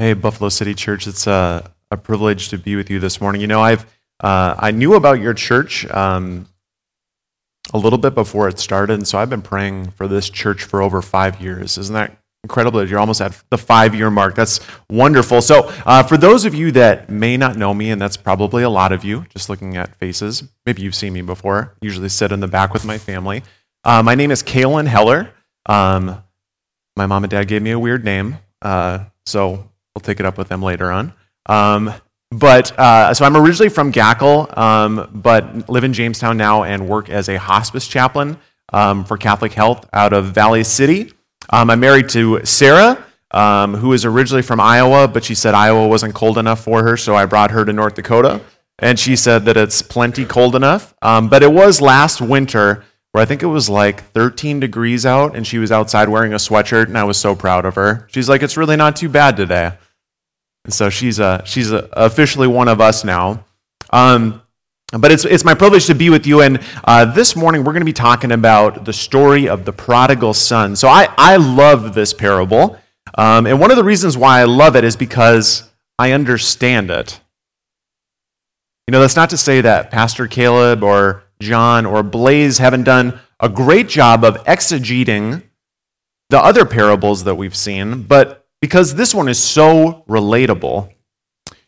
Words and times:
Hey, 0.00 0.14
Buffalo 0.14 0.48
City 0.48 0.72
Church, 0.72 1.06
it's 1.06 1.26
a, 1.26 1.70
a 1.90 1.96
privilege 1.98 2.48
to 2.48 2.56
be 2.56 2.74
with 2.74 2.88
you 2.88 3.00
this 3.00 3.20
morning. 3.20 3.42
You 3.42 3.46
know, 3.46 3.60
I've 3.60 3.84
uh, 4.18 4.54
I 4.58 4.70
knew 4.70 4.94
about 4.94 5.20
your 5.20 5.34
church 5.34 5.84
um, 5.90 6.48
a 7.74 7.76
little 7.76 7.98
bit 7.98 8.14
before 8.14 8.48
it 8.48 8.58
started, 8.58 8.94
and 8.94 9.06
so 9.06 9.18
I've 9.18 9.28
been 9.28 9.42
praying 9.42 9.90
for 9.90 10.08
this 10.08 10.30
church 10.30 10.64
for 10.64 10.80
over 10.80 11.02
five 11.02 11.42
years. 11.42 11.76
Isn't 11.76 11.92
that 11.92 12.16
incredible? 12.42 12.82
You're 12.88 12.98
almost 12.98 13.20
at 13.20 13.38
the 13.50 13.58
five 13.58 13.94
year 13.94 14.10
mark. 14.10 14.34
That's 14.34 14.60
wonderful. 14.88 15.42
So, 15.42 15.70
uh, 15.84 16.02
for 16.02 16.16
those 16.16 16.46
of 16.46 16.54
you 16.54 16.72
that 16.72 17.10
may 17.10 17.36
not 17.36 17.58
know 17.58 17.74
me, 17.74 17.90
and 17.90 18.00
that's 18.00 18.16
probably 18.16 18.62
a 18.62 18.70
lot 18.70 18.92
of 18.92 19.04
you, 19.04 19.26
just 19.28 19.50
looking 19.50 19.76
at 19.76 19.94
faces, 19.96 20.44
maybe 20.64 20.80
you've 20.80 20.94
seen 20.94 21.12
me 21.12 21.20
before. 21.20 21.74
I 21.74 21.84
usually 21.84 22.08
sit 22.08 22.32
in 22.32 22.40
the 22.40 22.48
back 22.48 22.72
with 22.72 22.86
my 22.86 22.96
family. 22.96 23.42
Uh, 23.84 24.02
my 24.02 24.14
name 24.14 24.30
is 24.30 24.42
Kalen 24.42 24.86
Heller. 24.86 25.30
Um, 25.66 26.22
my 26.96 27.04
mom 27.04 27.24
and 27.24 27.30
dad 27.30 27.48
gave 27.48 27.60
me 27.60 27.72
a 27.72 27.78
weird 27.78 28.02
name, 28.02 28.38
uh, 28.62 29.04
so 29.26 29.69
We'll 30.00 30.14
take 30.14 30.20
it 30.20 30.24
up 30.24 30.38
with 30.38 30.48
them 30.48 30.62
later 30.62 30.90
on. 30.90 31.12
Um, 31.44 31.92
but 32.30 32.78
uh, 32.78 33.12
so 33.12 33.26
I'm 33.26 33.36
originally 33.36 33.68
from 33.68 33.92
Gackle, 33.92 34.56
um, 34.56 35.10
but 35.12 35.68
live 35.68 35.84
in 35.84 35.92
Jamestown 35.92 36.38
now 36.38 36.62
and 36.62 36.88
work 36.88 37.10
as 37.10 37.28
a 37.28 37.38
hospice 37.38 37.86
chaplain 37.86 38.38
um, 38.72 39.04
for 39.04 39.18
Catholic 39.18 39.52
Health 39.52 39.86
out 39.92 40.14
of 40.14 40.26
Valley 40.26 40.64
City. 40.64 41.12
Um, 41.50 41.68
I'm 41.68 41.80
married 41.80 42.08
to 42.10 42.42
Sarah, 42.44 43.04
um, 43.32 43.74
who 43.74 43.92
is 43.92 44.06
originally 44.06 44.42
from 44.42 44.58
Iowa, 44.58 45.06
but 45.06 45.22
she 45.22 45.34
said 45.34 45.52
Iowa 45.52 45.86
wasn't 45.86 46.14
cold 46.14 46.38
enough 46.38 46.64
for 46.64 46.82
her, 46.82 46.96
so 46.96 47.14
I 47.14 47.26
brought 47.26 47.50
her 47.50 47.64
to 47.66 47.72
North 47.72 47.94
Dakota. 47.94 48.40
And 48.78 48.98
she 48.98 49.16
said 49.16 49.44
that 49.44 49.58
it's 49.58 49.82
plenty 49.82 50.24
cold 50.24 50.56
enough. 50.56 50.94
Um, 51.02 51.28
but 51.28 51.42
it 51.42 51.52
was 51.52 51.82
last 51.82 52.22
winter 52.22 52.84
where 53.12 53.20
I 53.20 53.26
think 53.26 53.42
it 53.42 53.46
was 53.46 53.68
like 53.68 54.04
13 54.12 54.60
degrees 54.60 55.04
out, 55.04 55.36
and 55.36 55.46
she 55.46 55.58
was 55.58 55.70
outside 55.70 56.08
wearing 56.08 56.32
a 56.32 56.36
sweatshirt, 56.36 56.86
and 56.86 56.96
I 56.96 57.04
was 57.04 57.18
so 57.18 57.34
proud 57.34 57.66
of 57.66 57.74
her. 57.74 58.08
She's 58.10 58.28
like, 58.28 58.42
It's 58.42 58.56
really 58.56 58.76
not 58.76 58.96
too 58.96 59.10
bad 59.10 59.36
today. 59.36 59.72
And 60.64 60.74
so 60.74 60.90
she's, 60.90 61.18
a, 61.18 61.42
she's 61.44 61.72
a, 61.72 61.88
officially 61.92 62.46
one 62.46 62.68
of 62.68 62.80
us 62.80 63.04
now. 63.04 63.44
Um, 63.90 64.42
but 64.92 65.12
it's, 65.12 65.24
it's 65.24 65.44
my 65.44 65.54
privilege 65.54 65.86
to 65.86 65.94
be 65.94 66.10
with 66.10 66.26
you. 66.26 66.42
And 66.42 66.60
uh, 66.84 67.04
this 67.04 67.36
morning, 67.36 67.62
we're 67.62 67.72
going 67.72 67.82
to 67.82 67.86
be 67.86 67.92
talking 67.92 68.32
about 68.32 68.84
the 68.84 68.92
story 68.92 69.48
of 69.48 69.64
the 69.64 69.72
prodigal 69.72 70.34
son. 70.34 70.74
So 70.74 70.88
I, 70.88 71.08
I 71.16 71.36
love 71.36 71.94
this 71.94 72.12
parable. 72.12 72.76
Um, 73.14 73.46
and 73.46 73.60
one 73.60 73.70
of 73.70 73.76
the 73.76 73.84
reasons 73.84 74.16
why 74.16 74.40
I 74.40 74.44
love 74.44 74.76
it 74.76 74.84
is 74.84 74.96
because 74.96 75.70
I 75.98 76.12
understand 76.12 76.90
it. 76.90 77.20
You 78.86 78.92
know, 78.92 79.00
that's 79.00 79.16
not 79.16 79.30
to 79.30 79.36
say 79.36 79.60
that 79.60 79.90
Pastor 79.90 80.26
Caleb 80.26 80.82
or 80.82 81.22
John 81.40 81.86
or 81.86 82.02
Blaze 82.02 82.58
haven't 82.58 82.84
done 82.84 83.20
a 83.38 83.48
great 83.48 83.88
job 83.88 84.24
of 84.24 84.42
exegeting 84.44 85.44
the 86.30 86.38
other 86.38 86.64
parables 86.64 87.24
that 87.24 87.36
we've 87.36 87.56
seen, 87.56 88.02
but 88.02 88.39
because 88.60 88.94
this 88.94 89.14
one 89.14 89.28
is 89.28 89.42
so 89.42 90.04
relatable. 90.08 90.92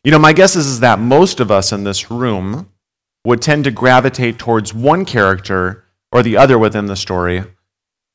You 0.05 0.11
know, 0.11 0.19
my 0.19 0.33
guess 0.33 0.57
is, 0.57 0.67
is 0.67 0.81
that 0.81 0.99
most 0.99 1.41
of 1.41 1.51
us 1.51 1.73
in 1.73 1.85
this 1.85 2.11
room 2.11 2.71
would 3.25 3.41
tend 3.41 3.65
to 3.65 3.71
gravitate 3.71 4.39
towards 4.39 4.75
one 4.75 5.05
character 5.05 5.85
or 6.11 6.23
the 6.23 6.37
other 6.37 6.59
within 6.59 6.87
the 6.87 6.97
story. 6.97 7.45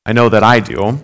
I 0.06 0.14
know 0.14 0.30
that 0.30 0.44
I 0.44 0.60
do. 0.60 1.04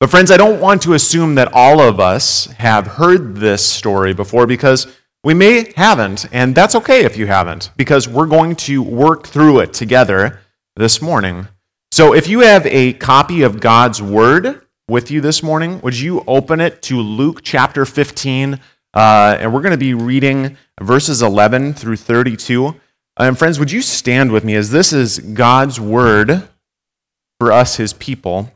But, 0.00 0.10
friends, 0.10 0.30
I 0.30 0.36
don't 0.38 0.60
want 0.60 0.82
to 0.82 0.94
assume 0.94 1.34
that 1.34 1.52
all 1.52 1.80
of 1.80 2.00
us 2.00 2.46
have 2.52 2.86
heard 2.86 3.36
this 3.36 3.66
story 3.66 4.14
before 4.14 4.46
because 4.46 4.86
we 5.22 5.34
may 5.34 5.72
haven't, 5.76 6.26
and 6.32 6.54
that's 6.54 6.74
okay 6.74 7.04
if 7.04 7.18
you 7.18 7.26
haven't, 7.26 7.70
because 7.76 8.08
we're 8.08 8.26
going 8.26 8.56
to 8.56 8.82
work 8.82 9.26
through 9.26 9.60
it 9.60 9.74
together 9.74 10.40
this 10.76 11.02
morning. 11.02 11.48
So, 11.92 12.14
if 12.14 12.28
you 12.28 12.40
have 12.40 12.64
a 12.66 12.94
copy 12.94 13.42
of 13.42 13.60
God's 13.60 14.00
Word, 14.00 14.66
with 14.90 15.10
you 15.10 15.20
this 15.20 15.42
morning, 15.42 15.80
would 15.80 15.98
you 15.98 16.22
open 16.26 16.60
it 16.60 16.82
to 16.82 17.00
Luke 17.00 17.40
chapter 17.42 17.86
15? 17.86 18.60
Uh, 18.92 19.36
and 19.38 19.54
we're 19.54 19.62
going 19.62 19.70
to 19.70 19.78
be 19.78 19.94
reading 19.94 20.56
verses 20.80 21.22
11 21.22 21.74
through 21.74 21.96
32. 21.96 22.74
And 23.16 23.38
friends, 23.38 23.58
would 23.60 23.70
you 23.70 23.82
stand 23.82 24.32
with 24.32 24.44
me 24.44 24.56
as 24.56 24.70
this 24.70 24.92
is 24.92 25.20
God's 25.20 25.80
word 25.80 26.48
for 27.38 27.52
us, 27.52 27.76
his 27.76 27.92
people? 27.92 28.52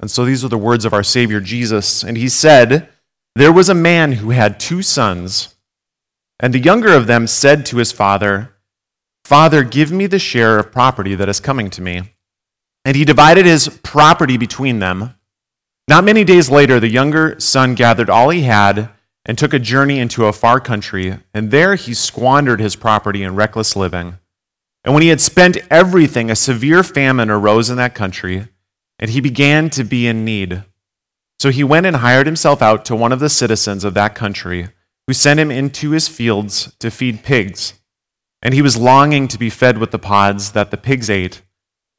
And 0.00 0.10
so 0.10 0.24
these 0.24 0.44
are 0.44 0.48
the 0.48 0.58
words 0.58 0.84
of 0.84 0.92
our 0.92 1.04
Savior 1.04 1.40
Jesus. 1.40 2.02
And 2.02 2.16
he 2.16 2.28
said, 2.28 2.88
There 3.36 3.52
was 3.52 3.68
a 3.68 3.74
man 3.74 4.12
who 4.12 4.30
had 4.30 4.58
two 4.58 4.82
sons. 4.82 5.54
And 6.40 6.52
the 6.52 6.58
younger 6.58 6.92
of 6.94 7.06
them 7.06 7.26
said 7.26 7.64
to 7.66 7.76
his 7.76 7.92
father, 7.92 8.56
Father, 9.24 9.62
give 9.62 9.92
me 9.92 10.06
the 10.06 10.18
share 10.18 10.58
of 10.58 10.72
property 10.72 11.14
that 11.14 11.28
is 11.28 11.38
coming 11.38 11.70
to 11.70 11.82
me. 11.82 12.14
And 12.84 12.96
he 12.96 13.04
divided 13.04 13.46
his 13.46 13.68
property 13.82 14.36
between 14.36 14.78
them. 14.78 15.14
Not 15.88 16.04
many 16.04 16.24
days 16.24 16.48
later, 16.48 16.80
the 16.80 16.88
younger 16.88 17.38
son 17.40 17.74
gathered 17.74 18.08
all 18.08 18.30
he 18.30 18.42
had 18.42 18.90
and 19.26 19.36
took 19.36 19.52
a 19.52 19.58
journey 19.58 19.98
into 19.98 20.24
a 20.24 20.32
far 20.32 20.60
country, 20.60 21.18
and 21.34 21.50
there 21.50 21.74
he 21.74 21.92
squandered 21.92 22.60
his 22.60 22.76
property 22.76 23.22
in 23.22 23.34
reckless 23.34 23.76
living. 23.76 24.18
And 24.82 24.94
when 24.94 25.02
he 25.02 25.10
had 25.10 25.20
spent 25.20 25.58
everything, 25.70 26.30
a 26.30 26.36
severe 26.36 26.82
famine 26.82 27.28
arose 27.28 27.68
in 27.68 27.76
that 27.76 27.94
country, 27.94 28.48
and 28.98 29.10
he 29.10 29.20
began 29.20 29.68
to 29.70 29.84
be 29.84 30.06
in 30.06 30.24
need. 30.24 30.64
So 31.38 31.50
he 31.50 31.64
went 31.64 31.86
and 31.86 31.96
hired 31.96 32.26
himself 32.26 32.62
out 32.62 32.84
to 32.86 32.96
one 32.96 33.12
of 33.12 33.20
the 33.20 33.28
citizens 33.28 33.84
of 33.84 33.94
that 33.94 34.14
country, 34.14 34.68
who 35.06 35.12
sent 35.12 35.40
him 35.40 35.50
into 35.50 35.90
his 35.90 36.08
fields 36.08 36.74
to 36.78 36.90
feed 36.90 37.22
pigs. 37.22 37.74
And 38.42 38.54
he 38.54 38.62
was 38.62 38.76
longing 38.76 39.28
to 39.28 39.38
be 39.38 39.50
fed 39.50 39.78
with 39.78 39.90
the 39.90 39.98
pods 39.98 40.52
that 40.52 40.70
the 40.70 40.76
pigs 40.76 41.10
ate 41.10 41.42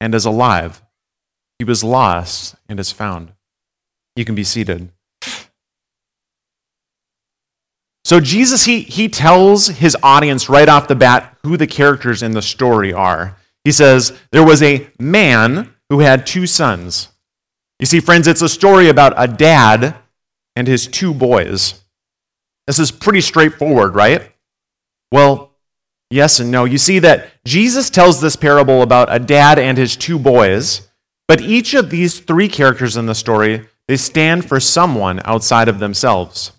and 0.00 0.14
is 0.14 0.24
alive. 0.24 0.82
He 1.58 1.64
was 1.64 1.82
lost 1.82 2.54
and 2.68 2.78
is 2.78 2.92
found. 2.92 3.32
You 4.14 4.24
can 4.24 4.34
be 4.34 4.44
seated. 4.44 4.90
So 8.04 8.20
Jesus, 8.20 8.64
he, 8.66 8.82
he 8.82 9.08
tells 9.08 9.66
his 9.66 9.96
audience 10.02 10.48
right 10.48 10.68
off 10.68 10.86
the 10.86 10.94
bat 10.94 11.36
who 11.42 11.56
the 11.56 11.66
characters 11.66 12.22
in 12.22 12.32
the 12.32 12.42
story 12.42 12.92
are. 12.92 13.36
He 13.64 13.72
says, 13.72 14.16
There 14.30 14.44
was 14.44 14.62
a 14.62 14.88
man 15.00 15.74
who 15.90 15.98
had 16.00 16.24
two 16.24 16.46
sons. 16.46 17.08
You 17.80 17.86
see, 17.86 17.98
friends, 17.98 18.28
it's 18.28 18.42
a 18.42 18.48
story 18.48 18.88
about 18.88 19.14
a 19.16 19.26
dad 19.26 19.96
and 20.54 20.68
his 20.68 20.86
two 20.86 21.12
boys. 21.12 21.82
This 22.66 22.78
is 22.78 22.90
pretty 22.90 23.20
straightforward, 23.20 23.94
right? 23.94 24.32
Well, 25.10 25.52
yes 26.10 26.40
and 26.40 26.50
no. 26.50 26.64
You 26.64 26.78
see 26.78 26.98
that 27.00 27.28
Jesus 27.44 27.90
tells 27.90 28.20
this 28.20 28.36
parable 28.36 28.82
about 28.82 29.14
a 29.14 29.18
dad 29.18 29.58
and 29.58 29.76
his 29.78 29.96
two 29.96 30.18
boys, 30.18 30.88
but 31.28 31.40
each 31.40 31.74
of 31.74 31.90
these 31.90 32.20
three 32.20 32.48
characters 32.48 32.96
in 32.96 33.06
the 33.06 33.14
story, 33.14 33.68
they 33.88 33.96
stand 33.96 34.48
for 34.48 34.60
someone 34.60 35.20
outside 35.24 35.68
of 35.68 35.78
themselves. 35.78 36.52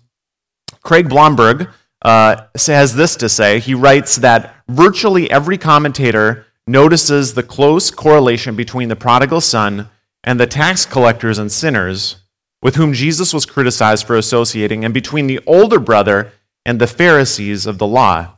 Craig 0.82 1.08
Blomberg 1.08 1.68
uh, 2.02 2.46
has 2.66 2.94
this 2.94 3.16
to 3.16 3.28
say. 3.28 3.58
He 3.58 3.74
writes 3.74 4.16
that 4.16 4.54
virtually 4.68 5.30
every 5.30 5.58
commentator 5.58 6.46
notices 6.66 7.34
the 7.34 7.42
close 7.42 7.90
correlation 7.90 8.54
between 8.54 8.88
the 8.88 8.96
prodigal 8.96 9.40
son 9.40 9.88
and 10.22 10.38
the 10.38 10.46
tax 10.46 10.84
collectors 10.84 11.38
and 11.38 11.50
sinners 11.50 12.16
with 12.62 12.76
whom 12.76 12.92
Jesus 12.92 13.32
was 13.32 13.46
criticized 13.46 14.06
for 14.06 14.16
associating, 14.16 14.84
and 14.84 14.92
between 14.92 15.26
the 15.26 15.40
older 15.46 15.78
brother 15.78 16.32
and 16.64 16.80
the 16.80 16.86
Pharisees 16.86 17.66
of 17.66 17.78
the 17.78 17.86
law. 17.86 18.37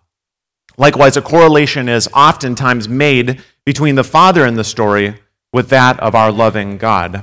Likewise, 0.80 1.14
a 1.14 1.20
correlation 1.20 1.90
is 1.90 2.08
oftentimes 2.14 2.88
made 2.88 3.42
between 3.66 3.96
the 3.96 4.02
father 4.02 4.46
in 4.46 4.54
the 4.54 4.64
story 4.64 5.14
with 5.52 5.68
that 5.68 6.00
of 6.00 6.14
our 6.14 6.32
loving 6.32 6.78
God. 6.78 7.22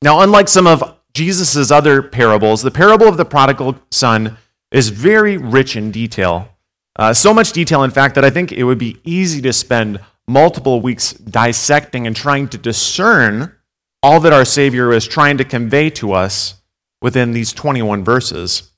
Now, 0.00 0.20
unlike 0.20 0.48
some 0.48 0.66
of 0.66 0.96
Jesus' 1.12 1.70
other 1.70 2.00
parables, 2.00 2.62
the 2.62 2.70
parable 2.70 3.06
of 3.06 3.18
the 3.18 3.26
prodigal 3.26 3.78
son 3.90 4.38
is 4.72 4.88
very 4.88 5.36
rich 5.36 5.76
in 5.76 5.90
detail. 5.90 6.48
Uh, 6.96 7.12
so 7.12 7.34
much 7.34 7.52
detail, 7.52 7.82
in 7.82 7.90
fact, 7.90 8.14
that 8.14 8.24
I 8.24 8.30
think 8.30 8.50
it 8.50 8.64
would 8.64 8.78
be 8.78 8.98
easy 9.04 9.42
to 9.42 9.52
spend 9.52 10.00
multiple 10.26 10.80
weeks 10.80 11.12
dissecting 11.12 12.06
and 12.06 12.16
trying 12.16 12.48
to 12.48 12.56
discern 12.56 13.54
all 14.02 14.20
that 14.20 14.32
our 14.32 14.46
Savior 14.46 14.90
is 14.94 15.06
trying 15.06 15.36
to 15.36 15.44
convey 15.44 15.90
to 15.90 16.14
us 16.14 16.62
within 17.02 17.32
these 17.32 17.52
21 17.52 18.04
verses. 18.04 18.72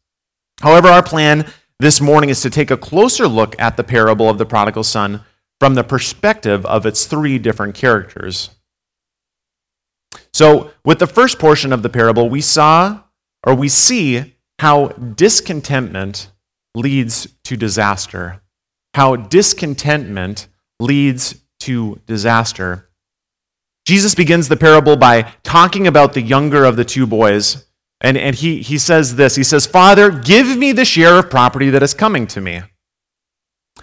However, 0.61 0.89
our 0.89 1.05
plan 1.05 1.47
this 1.81 1.99
morning 1.99 2.29
is 2.29 2.43
to 2.43 2.51
take 2.51 2.71
a 2.71 2.77
closer 2.77 3.27
look 3.27 3.59
at 3.59 3.79
the 3.79 3.83
parable 3.83 4.29
of 4.29 4.37
the 4.37 4.45
prodigal 4.45 4.85
son 4.85 5.25
from 5.59 5.75
the 5.75 5.83
perspective 5.83 6.65
of 6.67 6.85
its 6.85 7.07
three 7.07 7.39
different 7.39 7.75
characters. 7.75 8.51
So, 10.33 10.73
with 10.85 10.99
the 10.99 11.07
first 11.07 11.39
portion 11.39 11.73
of 11.73 11.83
the 11.83 11.89
parable, 11.89 12.29
we 12.29 12.43
saw 12.43 13.01
or 13.47 13.55
we 13.55 13.69
see 13.69 14.35
how 14.59 14.89
discontentment 14.89 16.31
leads 16.75 17.29
to 17.45 17.57
disaster. 17.57 18.43
How 18.95 19.17
discontentment 19.17 20.49
leads 20.81 21.41
to 21.61 21.99
disaster. 22.07 22.91
Jesus 23.87 24.15
begins 24.15 24.49
the 24.49 24.57
parable 24.59 24.97
by 24.97 25.33
talking 25.43 25.87
about 25.87 26.13
the 26.13 26.21
younger 26.21 26.65
of 26.65 26.77
the 26.77 26.85
two 26.85 27.07
boys. 27.07 27.65
And, 28.01 28.17
and 28.17 28.35
he, 28.35 28.63
he 28.63 28.79
says 28.79 29.17
this 29.17 29.37
He 29.37 29.45
says, 29.45 29.67
Father, 29.67 30.11
give 30.11 30.57
me 30.57 30.73
the 30.73 30.85
share 30.85 31.19
of 31.19 31.31
property 31.31 31.71
that 31.71 31.83
is 31.83 31.95
coming 31.95 32.27
to 32.29 32.41
me. 32.41 32.63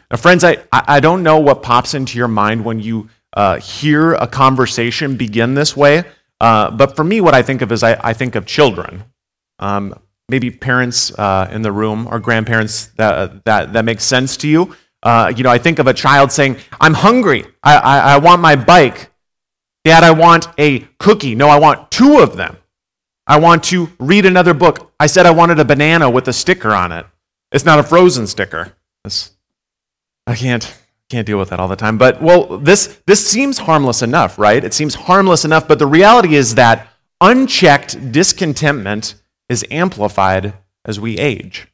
Now, 0.09 0.17
friends, 0.17 0.43
I, 0.43 0.57
I 0.71 0.99
don't 0.99 1.23
know 1.23 1.37
what 1.37 1.63
pops 1.63 1.93
into 1.93 2.17
your 2.17 2.27
mind 2.27 2.63
when 2.63 2.79
you 2.79 3.09
uh, 3.33 3.59
hear 3.59 4.13
a 4.13 4.27
conversation 4.27 5.17
begin 5.17 5.53
this 5.53 5.75
way. 5.75 6.03
Uh, 6.39 6.71
but 6.71 6.95
for 6.95 7.03
me, 7.03 7.19
what 7.19 7.33
I 7.33 7.41
think 7.41 7.61
of 7.61 7.71
is 7.71 7.83
I, 7.83 7.99
I 8.01 8.13
think 8.13 8.35
of 8.35 8.45
children. 8.45 9.03
Um, 9.59 9.93
maybe 10.29 10.51
parents 10.51 11.17
uh, 11.17 11.49
in 11.51 11.61
the 11.61 11.71
room 11.71 12.07
or 12.07 12.19
grandparents 12.19 12.87
that, 12.97 13.43
that, 13.45 13.73
that 13.73 13.85
makes 13.85 14.03
sense 14.03 14.37
to 14.37 14.47
you. 14.47 14.75
Uh, 15.03 15.31
you 15.35 15.43
know, 15.43 15.49
I 15.49 15.57
think 15.57 15.79
of 15.79 15.87
a 15.87 15.93
child 15.93 16.31
saying, 16.31 16.57
I'm 16.79 16.93
hungry. 16.93 17.45
I, 17.63 17.77
I, 17.77 17.99
I 18.13 18.17
want 18.17 18.41
my 18.41 18.55
bike. 18.55 19.11
Dad, 19.85 20.03
I 20.03 20.11
want 20.11 20.47
a 20.57 20.79
cookie. 20.99 21.35
No, 21.35 21.47
I 21.47 21.59
want 21.59 21.91
two 21.91 22.19
of 22.19 22.35
them. 22.35 22.57
I 23.27 23.37
want 23.39 23.63
to 23.65 23.89
read 23.99 24.25
another 24.25 24.53
book. 24.53 24.93
I 24.99 25.07
said 25.07 25.25
I 25.25 25.31
wanted 25.31 25.59
a 25.59 25.65
banana 25.65 26.09
with 26.09 26.27
a 26.27 26.33
sticker 26.33 26.71
on 26.71 26.91
it. 26.91 27.05
It's 27.51 27.65
not 27.65 27.77
a 27.77 27.83
frozen 27.83 28.25
sticker. 28.25 28.73
It's, 29.03 29.31
I 30.25 30.35
can't 30.35 30.77
can't 31.09 31.25
deal 31.25 31.37
with 31.37 31.49
that 31.49 31.59
all 31.59 31.69
the 31.69 31.75
time. 31.75 31.97
But 31.97 32.21
well, 32.21 32.57
this 32.57 32.99
this 33.05 33.25
seems 33.25 33.59
harmless 33.59 34.01
enough, 34.01 34.39
right? 34.39 34.63
It 34.63 34.73
seems 34.73 34.95
harmless 34.95 35.45
enough, 35.45 35.67
but 35.67 35.79
the 35.79 35.87
reality 35.87 36.35
is 36.35 36.55
that 36.55 36.87
unchecked 37.21 38.11
discontentment 38.11 39.15
is 39.49 39.65
amplified 39.71 40.53
as 40.85 40.99
we 40.99 41.17
age. 41.17 41.67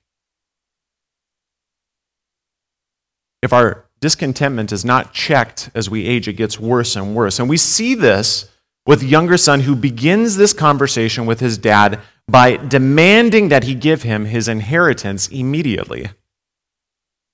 If 3.42 3.54
our 3.54 3.86
discontentment 4.00 4.72
is 4.72 4.86
not 4.86 5.14
checked 5.14 5.70
as 5.76 5.90
we 5.90 6.06
age, 6.06 6.28
it 6.28 6.34
gets 6.34 6.60
worse 6.60 6.96
and 6.96 7.16
worse. 7.16 7.40
And 7.40 7.50
we 7.50 7.58
see 7.58 7.96
this 7.96 8.50
with 8.86 9.02
younger 9.04 9.38
son 9.38 9.62
who 9.62 9.76
begins 9.76 10.36
this 10.36 10.54
conversation 10.54 11.26
with 11.26 11.40
his 11.40 11.58
dad 11.58 12.00
by 12.28 12.58
demanding 12.58 13.50
that 13.50 13.64
he 13.64 13.76
give 13.76 14.04
him 14.04 14.26
his 14.26 14.48
inheritance 14.48 15.28
immediately. 15.30 16.10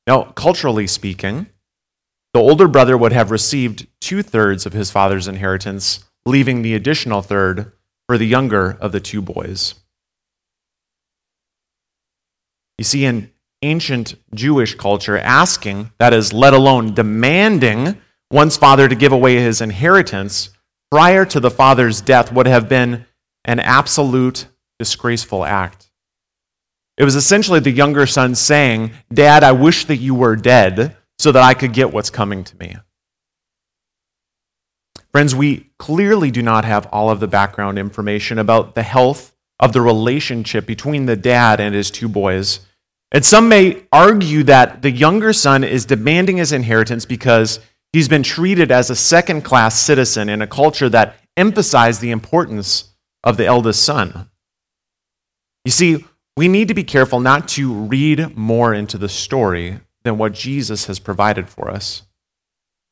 Now, 0.07 0.23
culturally 0.23 0.87
speaking, 0.87 1.47
the 2.33 2.39
older 2.39 2.67
brother 2.67 2.97
would 2.97 3.11
have 3.11 3.31
received 3.31 3.87
two 3.99 4.21
thirds 4.21 4.65
of 4.65 4.73
his 4.73 4.91
father's 4.91 5.27
inheritance, 5.27 6.05
leaving 6.25 6.61
the 6.61 6.75
additional 6.75 7.21
third 7.21 7.71
for 8.07 8.17
the 8.17 8.27
younger 8.27 8.77
of 8.81 8.91
the 8.91 8.99
two 8.99 9.21
boys. 9.21 9.75
You 12.77 12.85
see, 12.85 13.05
in 13.05 13.31
ancient 13.61 14.15
Jewish 14.33 14.75
culture, 14.75 15.17
asking, 15.17 15.91
that 15.97 16.13
is, 16.13 16.31
let 16.31 16.53
alone 16.53 16.93
demanding, 16.93 17.99
one's 18.31 18.57
father 18.57 18.87
to 18.87 18.95
give 18.95 19.11
away 19.11 19.35
his 19.35 19.59
inheritance 19.61 20.49
prior 20.91 21.25
to 21.25 21.39
the 21.39 21.51
father's 21.51 22.01
death 22.01 22.31
would 22.31 22.47
have 22.47 22.67
been 22.67 23.05
an 23.45 23.59
absolute 23.59 24.47
disgraceful 24.77 25.45
act. 25.45 25.91
It 26.97 27.03
was 27.05 27.15
essentially 27.15 27.59
the 27.59 27.71
younger 27.71 28.05
son 28.05 28.35
saying, 28.35 28.91
Dad, 29.13 29.43
I 29.43 29.53
wish 29.53 29.85
that 29.85 29.97
you 29.97 30.13
were 30.13 30.35
dead 30.35 30.97
so 31.17 31.31
that 31.31 31.43
I 31.43 31.53
could 31.53 31.73
get 31.73 31.93
what's 31.93 32.09
coming 32.09 32.43
to 32.43 32.57
me. 32.57 32.75
Friends, 35.11 35.33
we 35.33 35.71
clearly 35.79 36.29
do 36.29 36.41
not 36.41 36.65
have 36.65 36.87
all 36.91 37.09
of 37.09 37.19
the 37.19 37.27
background 37.27 37.79
information 37.79 38.37
about 38.37 38.75
the 38.75 38.83
health 38.83 39.35
of 39.59 39.73
the 39.73 39.81
relationship 39.81 40.65
between 40.65 41.05
the 41.05 41.15
dad 41.15 41.59
and 41.59 41.73
his 41.73 41.89
two 41.89 42.07
boys. 42.07 42.59
And 43.11 43.25
some 43.25 43.49
may 43.49 43.83
argue 43.91 44.43
that 44.43 44.81
the 44.81 44.91
younger 44.91 45.33
son 45.33 45.63
is 45.63 45.85
demanding 45.85 46.37
his 46.37 46.51
inheritance 46.51 47.05
because 47.05 47.59
he's 47.93 48.07
been 48.07 48.23
treated 48.23 48.71
as 48.71 48.89
a 48.89 48.95
second 48.95 49.43
class 49.43 49.79
citizen 49.79 50.29
in 50.29 50.41
a 50.41 50.47
culture 50.47 50.89
that 50.89 51.15
emphasized 51.37 52.01
the 52.01 52.11
importance 52.11 52.93
of 53.23 53.37
the 53.37 53.45
eldest 53.45 53.83
son. 53.83 54.29
You 55.65 55.71
see, 55.71 56.05
we 56.37 56.47
need 56.47 56.67
to 56.69 56.73
be 56.73 56.83
careful 56.83 57.19
not 57.19 57.47
to 57.49 57.73
read 57.73 58.35
more 58.37 58.73
into 58.73 58.97
the 58.97 59.09
story 59.09 59.79
than 60.03 60.17
what 60.17 60.33
Jesus 60.33 60.85
has 60.85 60.99
provided 60.99 61.49
for 61.49 61.69
us. 61.69 62.03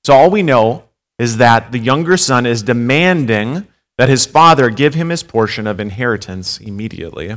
So 0.04 0.14
all 0.14 0.30
we 0.30 0.44
know 0.44 0.84
is 1.18 1.38
that 1.38 1.72
the 1.72 1.80
younger 1.80 2.18
son 2.18 2.46
is 2.46 2.64
demanding 2.64 3.68
that 3.98 4.10
his 4.10 4.26
father 4.26 4.70
give 4.70 4.94
him 4.94 5.10
his 5.10 5.24
portion 5.24 5.66
of 5.66 5.80
inheritance 5.80 6.60
immediately. 6.60 7.36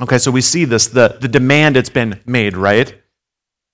Okay, 0.00 0.18
so 0.18 0.30
we 0.30 0.40
see 0.40 0.64
this, 0.64 0.86
the, 0.86 1.18
the 1.20 1.28
demand 1.28 1.76
it's 1.76 1.90
been 1.90 2.20
made, 2.24 2.56
right? 2.56 2.94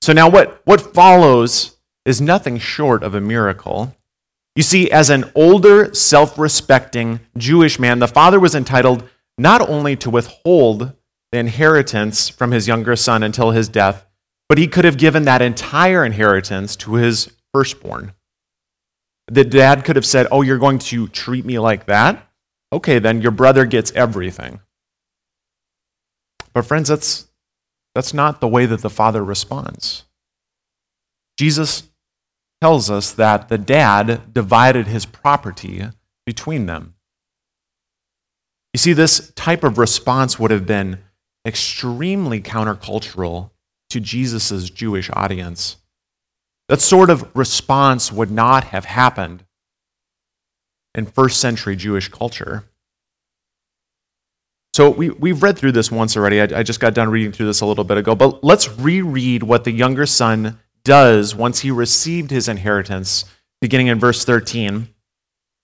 So 0.01 0.13
now 0.13 0.29
what, 0.29 0.61
what 0.65 0.93
follows 0.93 1.76
is 2.07 2.21
nothing 2.21 2.57
short 2.57 3.03
of 3.03 3.15
a 3.15 3.21
miracle. 3.21 3.95
You 4.55 4.63
see, 4.63 4.91
as 4.91 5.11
an 5.11 5.31
older, 5.35 5.93
self 5.93 6.39
respecting 6.39 7.21
Jewish 7.37 7.79
man, 7.79 7.99
the 7.99 8.09
father 8.09 8.41
was 8.41 8.55
entitled 8.55 9.07
not 9.37 9.61
only 9.69 9.97
to 9.97 10.09
withhold 10.09 10.93
the 11.33 11.39
inheritance 11.39 12.31
from 12.31 12.53
his 12.53 12.67
younger 12.67 12.97
son 12.97 13.23
until 13.23 13.51
his 13.51 13.69
death, 13.69 14.07
but 14.49 14.57
he 14.57 14.69
could 14.69 14.87
have 14.87 14.97
given 14.97 15.25
that 15.25 15.43
entire 15.43 16.05
inheritance 16.07 16.77
to 16.77 16.95
his 16.95 17.33
firstborn. 17.53 18.15
The 19.27 19.45
dad 19.45 19.85
could 19.85 19.97
have 19.97 20.07
said, 20.07 20.29
Oh, 20.31 20.43
you're 20.43 20.59
going 20.59 20.79
to 20.79 21.09
treat 21.09 21.45
me 21.45 21.59
like 21.59 21.87
that? 21.87 22.27
Okay, 22.73 23.01
then 23.01 23.21
your 23.21 23.33
brother 23.33 23.67
gets 23.67 23.93
everything. 23.93 24.61
But, 26.55 26.65
friends, 26.65 26.89
that's, 26.89 27.27
that's 27.95 28.15
not 28.15 28.41
the 28.41 28.49
way 28.49 28.65
that 28.67 28.81
the 28.81 28.89
father 28.89 29.23
responds. 29.25 30.05
Jesus 31.37 31.83
tells 32.61 32.91
us 32.91 33.13
that 33.13 33.49
the 33.49 33.59
dad 33.59 34.33
divided 34.33 34.87
his 34.87 35.07
property 35.07 35.85
between 36.25 36.67
them. 36.67 36.95
You 38.73 38.79
see, 38.79 38.93
this 38.93 39.33
type 39.37 39.65
of 39.65 39.79
response 39.79 40.39
would 40.39 40.51
have 40.51 40.67
been 40.67 40.99
extremely 41.47 42.41
countercultural 42.41 43.51
to 43.91 44.01
Jesus' 44.01 44.69
Jewish 44.69 45.09
audience. 45.13 45.77
That 46.69 46.81
sort 46.81 47.11
of 47.11 47.31
response 47.35 48.11
would 48.11 48.31
not 48.31 48.65
have 48.65 48.85
happened 48.85 49.45
in 50.95 51.07
first 51.07 51.41
century 51.41 51.77
Jewish 51.77 52.09
culture. 52.09 52.65
So 54.75 54.91
we, 54.91 55.11
we've 55.11 55.43
read 55.43 55.57
through 55.57 55.73
this 55.73 55.91
once 55.91 56.17
already. 56.17 56.41
I, 56.41 56.59
I 56.59 56.63
just 56.63 56.81
got 56.81 56.93
done 56.93 57.09
reading 57.09 57.33
through 57.33 57.47
this 57.47 57.61
a 57.61 57.67
little 57.67 57.85
bit 57.85 57.97
ago, 57.97 58.15
but 58.15 58.43
let's 58.43 58.69
reread 58.69 59.43
what 59.43 59.65
the 59.65 59.73
younger 59.73 60.05
son 60.05 60.59
does 60.87 61.35
once 61.35 61.61
he 61.61 61.71
received 61.71 62.31
his 62.31 62.49
inheritance, 62.49 63.27
beginning 63.61 63.89
in 63.89 64.01
verse 64.01 64.25
13. 64.25 64.89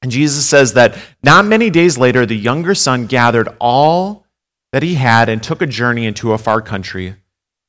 And 0.02 0.10
Jesus 0.10 0.44
says 0.44 0.74
that 0.74 0.98
not 1.22 1.46
many 1.46 1.70
days 1.70 1.96
later, 1.96 2.26
the 2.26 2.36
younger 2.36 2.74
son 2.74 3.06
gathered 3.06 3.48
all 3.58 4.26
that 4.72 4.82
he 4.82 4.96
had 4.96 5.30
and 5.30 5.42
took 5.42 5.62
a 5.62 5.66
journey 5.66 6.04
into 6.04 6.32
a 6.32 6.38
far 6.38 6.60
country. 6.60 7.14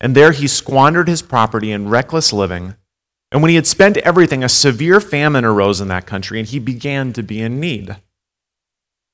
And 0.01 0.15
there 0.15 0.31
he 0.31 0.47
squandered 0.47 1.07
his 1.07 1.21
property 1.21 1.71
in 1.71 1.87
reckless 1.87 2.33
living. 2.33 2.75
And 3.31 3.41
when 3.41 3.49
he 3.49 3.55
had 3.55 3.67
spent 3.67 3.97
everything, 3.97 4.43
a 4.43 4.49
severe 4.49 4.99
famine 4.99 5.45
arose 5.45 5.79
in 5.79 5.87
that 5.87 6.05
country, 6.05 6.39
and 6.39 6.47
he 6.47 6.59
began 6.59 7.13
to 7.13 7.23
be 7.23 7.41
in 7.41 7.59
need. 7.59 7.95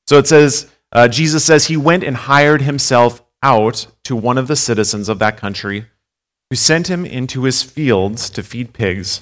So 0.07 0.17
it 0.17 0.27
says, 0.27 0.71
uh, 0.91 1.07
Jesus 1.07 1.45
says 1.45 1.65
he 1.65 1.77
went 1.77 2.03
and 2.03 2.15
hired 2.15 2.61
himself 2.61 3.21
out 3.43 3.87
to 4.05 4.15
one 4.15 4.37
of 4.37 4.47
the 4.47 4.55
citizens 4.55 5.09
of 5.09 5.19
that 5.19 5.37
country 5.37 5.85
who 6.49 6.55
sent 6.55 6.89
him 6.89 7.05
into 7.05 7.43
his 7.43 7.61
fields 7.61 8.29
to 8.31 8.43
feed 8.43 8.73
pigs. 8.73 9.21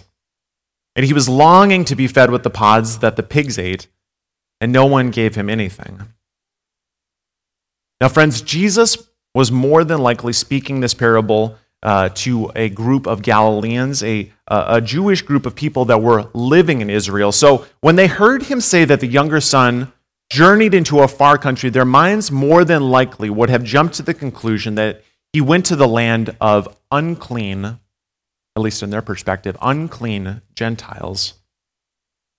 And 0.96 1.06
he 1.06 1.14
was 1.14 1.30
longing 1.30 1.86
to 1.86 1.96
be 1.96 2.08
fed 2.08 2.32
with 2.32 2.44
the 2.44 2.50
pods 2.50 3.00
that 3.00 3.16
the 3.16 3.24
pigs 3.24 3.60
ate, 3.60 3.88
and 4.60 4.72
no 4.72 4.86
one 4.86 5.12
gave 5.12 5.36
him 5.36 5.50
anything. 5.50 6.14
Now, 8.02 8.10
friends, 8.10 8.42
Jesus 8.42 8.98
was 9.36 9.52
more 9.52 9.84
than 9.84 10.00
likely 10.00 10.34
speaking 10.34 10.80
this 10.80 10.94
parable 10.94 11.58
uh, 11.84 12.10
to 12.10 12.52
a 12.56 12.70
group 12.70 13.06
of 13.06 13.22
Galileans, 13.22 14.04
a, 14.04 14.32
a 14.48 14.82
Jewish 14.82 15.22
group 15.22 15.46
of 15.46 15.56
people 15.56 15.86
that 15.86 16.02
were 16.02 16.30
living 16.34 16.82
in 16.82 16.90
Israel. 16.90 17.32
So 17.32 17.68
when 17.82 17.96
they 17.96 18.08
heard 18.08 18.44
him 18.44 18.62
say 18.62 18.86
that 18.86 19.00
the 19.00 19.08
younger 19.08 19.40
son 19.40 19.94
journeyed 20.32 20.74
into 20.74 21.00
a 21.00 21.08
far 21.08 21.38
country, 21.38 21.70
their 21.70 21.86
minds 21.86 22.32
more 22.32 22.66
than 22.66 22.90
likely 22.90 23.30
would 23.30 23.50
have 23.50 23.64
jumped 23.64 23.96
to 23.96 24.04
the 24.04 24.14
conclusion 24.14 24.76
that 24.76 25.04
he 25.34 25.42
went 25.42 25.66
to 25.68 25.76
the 25.76 25.88
land 25.88 26.36
of 26.42 26.78
unclean, 26.92 27.66
at 27.66 27.80
least 28.56 28.82
in 28.84 28.90
their 28.90 29.02
perspective, 29.02 29.58
unclean 29.62 30.42
Gentiles. 30.56 31.36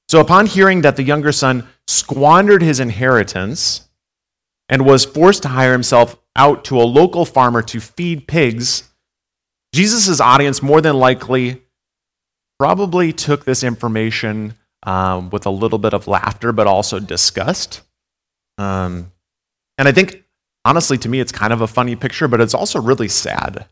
So 0.08 0.20
upon 0.20 0.46
hearing 0.46 0.80
that 0.82 0.96
the 0.96 1.02
younger 1.02 1.32
son 1.32 1.68
squandered 1.86 2.62
his 2.62 2.80
inheritance 2.80 3.88
and 4.68 4.84
was 4.84 5.04
forced 5.04 5.42
to 5.42 5.48
hire 5.48 5.72
himself 5.72 6.16
out 6.34 6.64
to 6.66 6.80
a 6.80 6.82
local 6.82 7.24
farmer 7.24 7.62
to 7.62 7.80
feed 7.80 8.26
pigs, 8.26 8.88
Jesus' 9.74 10.20
audience 10.20 10.62
more 10.62 10.80
than 10.80 10.96
likely 10.96 11.62
probably 12.58 13.12
took 13.12 13.44
this 13.44 13.62
information 13.62 14.54
um, 14.82 15.30
with 15.30 15.46
a 15.46 15.50
little 15.50 15.78
bit 15.78 15.94
of 15.94 16.06
laughter, 16.06 16.52
but 16.52 16.66
also 16.66 16.98
disgust. 16.98 17.82
Um, 18.56 19.12
and 19.76 19.86
I 19.86 19.92
think, 19.92 20.24
honestly, 20.68 20.98
to 20.98 21.08
me, 21.08 21.18
it's 21.18 21.32
kind 21.32 21.52
of 21.52 21.62
a 21.62 21.66
funny 21.66 21.96
picture, 21.96 22.28
but 22.28 22.42
it's 22.42 22.52
also 22.52 22.78
really 22.78 23.08
sad. 23.08 23.64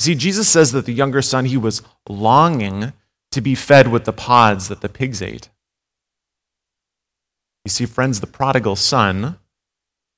See, 0.00 0.16
Jesus 0.16 0.48
says 0.48 0.72
that 0.72 0.84
the 0.84 0.92
younger 0.92 1.22
son, 1.22 1.44
he 1.44 1.56
was 1.56 1.80
longing 2.08 2.92
to 3.30 3.40
be 3.40 3.54
fed 3.54 3.86
with 3.86 4.04
the 4.04 4.12
pods 4.12 4.66
that 4.66 4.80
the 4.80 4.88
pigs 4.88 5.22
ate. 5.22 5.48
You 7.64 7.70
see, 7.70 7.86
friends, 7.86 8.18
the 8.18 8.26
prodigal 8.26 8.74
son, 8.74 9.38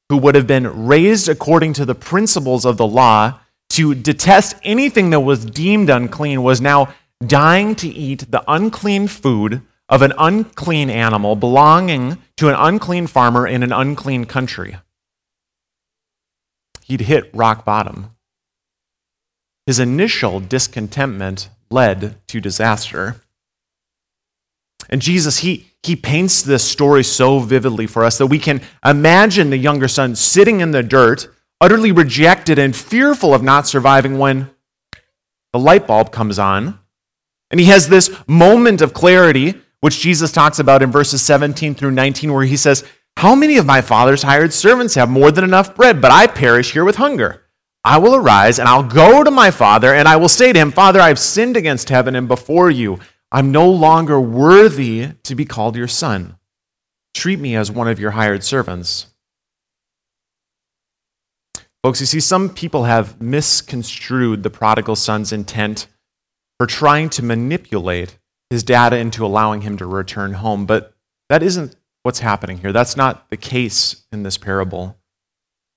who 0.09 0.17
would 0.17 0.35
have 0.35 0.47
been 0.47 0.87
raised 0.87 1.29
according 1.29 1.75
to 1.75 1.85
the 1.85 1.95
principles 1.95 2.65
of 2.65 2.79
the 2.79 2.87
law 2.87 3.41
to 3.71 3.95
detest 3.95 4.57
anything 4.63 5.11
that 5.11 5.21
was 5.21 5.45
deemed 5.45 5.91
unclean, 5.91 6.43
was 6.43 6.63
now 6.63 6.95
dying 7.27 7.75
to 7.75 7.89
eat 7.89 8.31
the 8.31 8.43
unclean 8.49 9.07
food 9.07 9.61
of 9.91 10.01
an 10.01 10.15
unclean 10.19 10.89
animal 10.89 11.37
belonging 11.37 12.17
to 12.39 12.49
an 12.49 12.55
unclean 12.55 13.07
farmer 13.07 13.47
in 13.47 13.63
an 13.63 13.73
unclean 13.73 14.25
country. 14.25 14.79
He'd 16.85 17.01
hit 17.01 17.31
rock 17.33 17.65
bottom. 17.65 18.11
His 19.67 19.79
initial 19.79 20.39
discontentment 20.39 21.49
led 21.71 22.17
to 22.29 22.43
disaster. 22.43 23.23
And 24.91 25.01
Jesus, 25.01 25.39
he, 25.39 25.71
he 25.83 25.97
paints 25.97 26.43
this 26.43 26.63
story 26.63 27.03
so 27.03 27.39
vividly 27.39 27.87
for 27.87 28.05
us 28.05 28.19
that 28.19 28.27
we 28.27 28.39
can 28.39 28.61
imagine 28.85 29.49
the 29.49 29.57
younger 29.57 29.89
son 29.89 30.15
sitting 30.15 30.61
in 30.61 30.73
the 30.73 30.83
dirt, 30.83 31.35
utterly 31.59 31.91
rejected 31.91 32.59
and 32.59 32.77
fearful 32.77 33.33
of 33.33 33.43
not 33.43 33.67
surviving 33.67 34.19
when 34.19 34.51
the 35.55 35.59
light 35.59 35.87
bulb 35.87 36.13
comes 36.13 36.39
on. 36.39 36.79
And 37.51 37.59
he 37.59 37.67
has 37.67 37.89
this 37.89 38.15
moment 38.29 38.83
of 38.83 38.93
clarity 38.93 39.55
which 39.81 40.01
Jesus 40.01 40.33
talks 40.33 40.59
about 40.59 40.83
in 40.83 40.91
verses 40.91 41.23
17 41.23 41.75
through 41.75 41.93
19, 41.93 42.31
where 42.31 42.45
he 42.45 42.59
says, 42.59 42.85
How 43.17 43.35
many 43.35 43.57
of 43.57 43.67
my 43.67 43.81
father's 43.81 44.23
hired 44.23 44.53
servants 44.53 44.95
have 44.97 45.09
more 45.09 45.31
than 45.31 45.45
enough 45.45 45.75
bread, 45.75 46.01
but 46.01 46.11
I 46.11 46.27
perish 46.27 46.73
here 46.73 46.85
with 46.85 46.97
hunger? 46.97 47.43
I 47.85 47.99
will 47.99 48.15
arise 48.15 48.59
and 48.59 48.69
I'll 48.69 48.83
go 48.83 49.23
to 49.23 49.31
my 49.31 49.51
father, 49.51 49.95
and 49.95 50.09
I 50.09 50.17
will 50.17 50.29
say 50.29 50.53
to 50.53 50.59
him, 50.59 50.73
Father, 50.73 51.01
I've 51.01 51.19
sinned 51.19 51.57
against 51.57 51.91
heaven 51.91 52.15
and 52.15 52.27
before 52.27 52.71
you. 52.71 52.99
I'm 53.31 53.53
no 53.53 53.69
longer 53.69 54.21
worthy 54.21 55.09
to 55.25 55.35
be 55.35 55.45
called 55.45 55.77
your 55.77 55.89
son. 55.89 56.39
Treat 57.15 57.39
me 57.39 57.57
as 57.57 57.71
one 57.71 57.89
of 57.89 58.01
your 58.01 58.13
hired 58.13 58.45
servants. 58.45 59.07
Folks, 61.83 62.01
you 62.01 62.07
see, 62.07 62.21
some 62.21 62.49
people 62.49 62.85
have 62.85 63.21
misconstrued 63.21 64.43
the 64.43 64.51
prodigal 64.51 64.97
son's 64.97 65.33
intent 65.33 65.87
for 66.59 66.67
trying 66.67 67.11
to 67.11 67.23
manipulate 67.23 68.19
his 68.49 68.63
dad 68.63 68.93
into 68.93 69.27
allowing 69.27 69.61
him 69.61 69.77
to 69.77 69.87
return 69.87 70.35
home. 70.35 70.65
But 70.65 70.95
that 71.29 71.43
isn't 71.43 71.77
what's 72.05 72.21
happening 72.21 72.59
here. 72.59 72.73
That's 72.73 72.97
not 72.97 73.29
the 73.31 73.37
case 73.37 74.05
in 74.13 74.23
this 74.23 74.39
parable. 74.39 74.97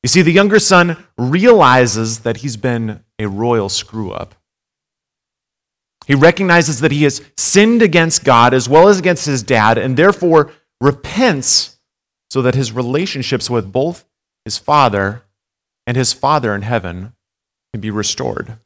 You 0.03 0.09
see, 0.09 0.21
the 0.21 0.31
younger 0.31 0.59
son 0.59 1.03
realizes 1.17 2.19
that 2.19 2.37
he's 2.37 2.57
been 2.57 3.03
a 3.17 3.27
royal 3.27 3.69
screw 3.69 4.11
up. 4.11 4.35
He 6.05 6.15
recognizes 6.15 6.81
that 6.81 6.91
he 6.91 7.03
has 7.03 7.21
sinned 7.35 7.81
against 7.81 8.23
God 8.23 8.53
as 8.53 8.69
well 8.69 8.87
as 8.87 8.99
against 8.99 9.25
his 9.25 9.41
dad, 9.41 9.77
and 9.77 9.97
therefore 9.97 10.51
repents 10.79 11.79
so 12.29 12.41
that 12.41 12.55
his 12.55 12.71
relationships 12.71 13.49
with 13.49 13.71
both 13.71 14.05
his 14.45 14.57
father 14.57 15.23
and 15.85 15.97
his 15.97 16.13
father 16.13 16.53
in 16.53 16.61
heaven 16.61 17.13
can 17.73 17.81
be 17.81 17.89
restored. 17.89 18.59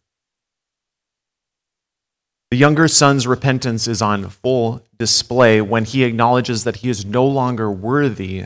The 2.52 2.58
younger 2.58 2.90
son's 2.90 3.26
repentance 3.26 3.88
is 3.88 4.02
on 4.02 4.28
full 4.28 4.86
display 5.00 5.62
when 5.62 5.86
he 5.86 6.04
acknowledges 6.04 6.66
that 6.66 6.78
he 6.78 6.90
is 6.90 7.06
no 7.06 7.26
longer 7.26 7.72
worthy 7.72 8.46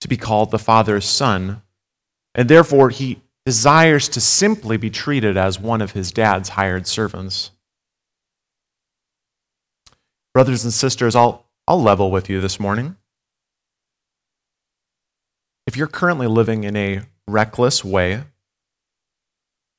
to 0.00 0.08
be 0.08 0.16
called 0.16 0.50
the 0.50 0.58
father's 0.58 1.04
son, 1.04 1.60
and 2.34 2.48
therefore 2.48 2.88
he 2.88 3.20
desires 3.44 4.08
to 4.08 4.20
simply 4.22 4.78
be 4.78 4.88
treated 4.88 5.36
as 5.36 5.60
one 5.60 5.82
of 5.82 5.92
his 5.92 6.10
dad's 6.10 6.50
hired 6.50 6.86
servants. 6.86 7.50
Brothers 10.32 10.64
and 10.64 10.72
sisters, 10.72 11.14
I'll, 11.14 11.44
I'll 11.66 11.82
level 11.82 12.10
with 12.10 12.30
you 12.30 12.40
this 12.40 12.58
morning. 12.58 12.96
If 15.66 15.76
you're 15.76 15.86
currently 15.86 16.26
living 16.26 16.64
in 16.64 16.76
a 16.76 17.02
reckless 17.26 17.84
way, 17.84 18.22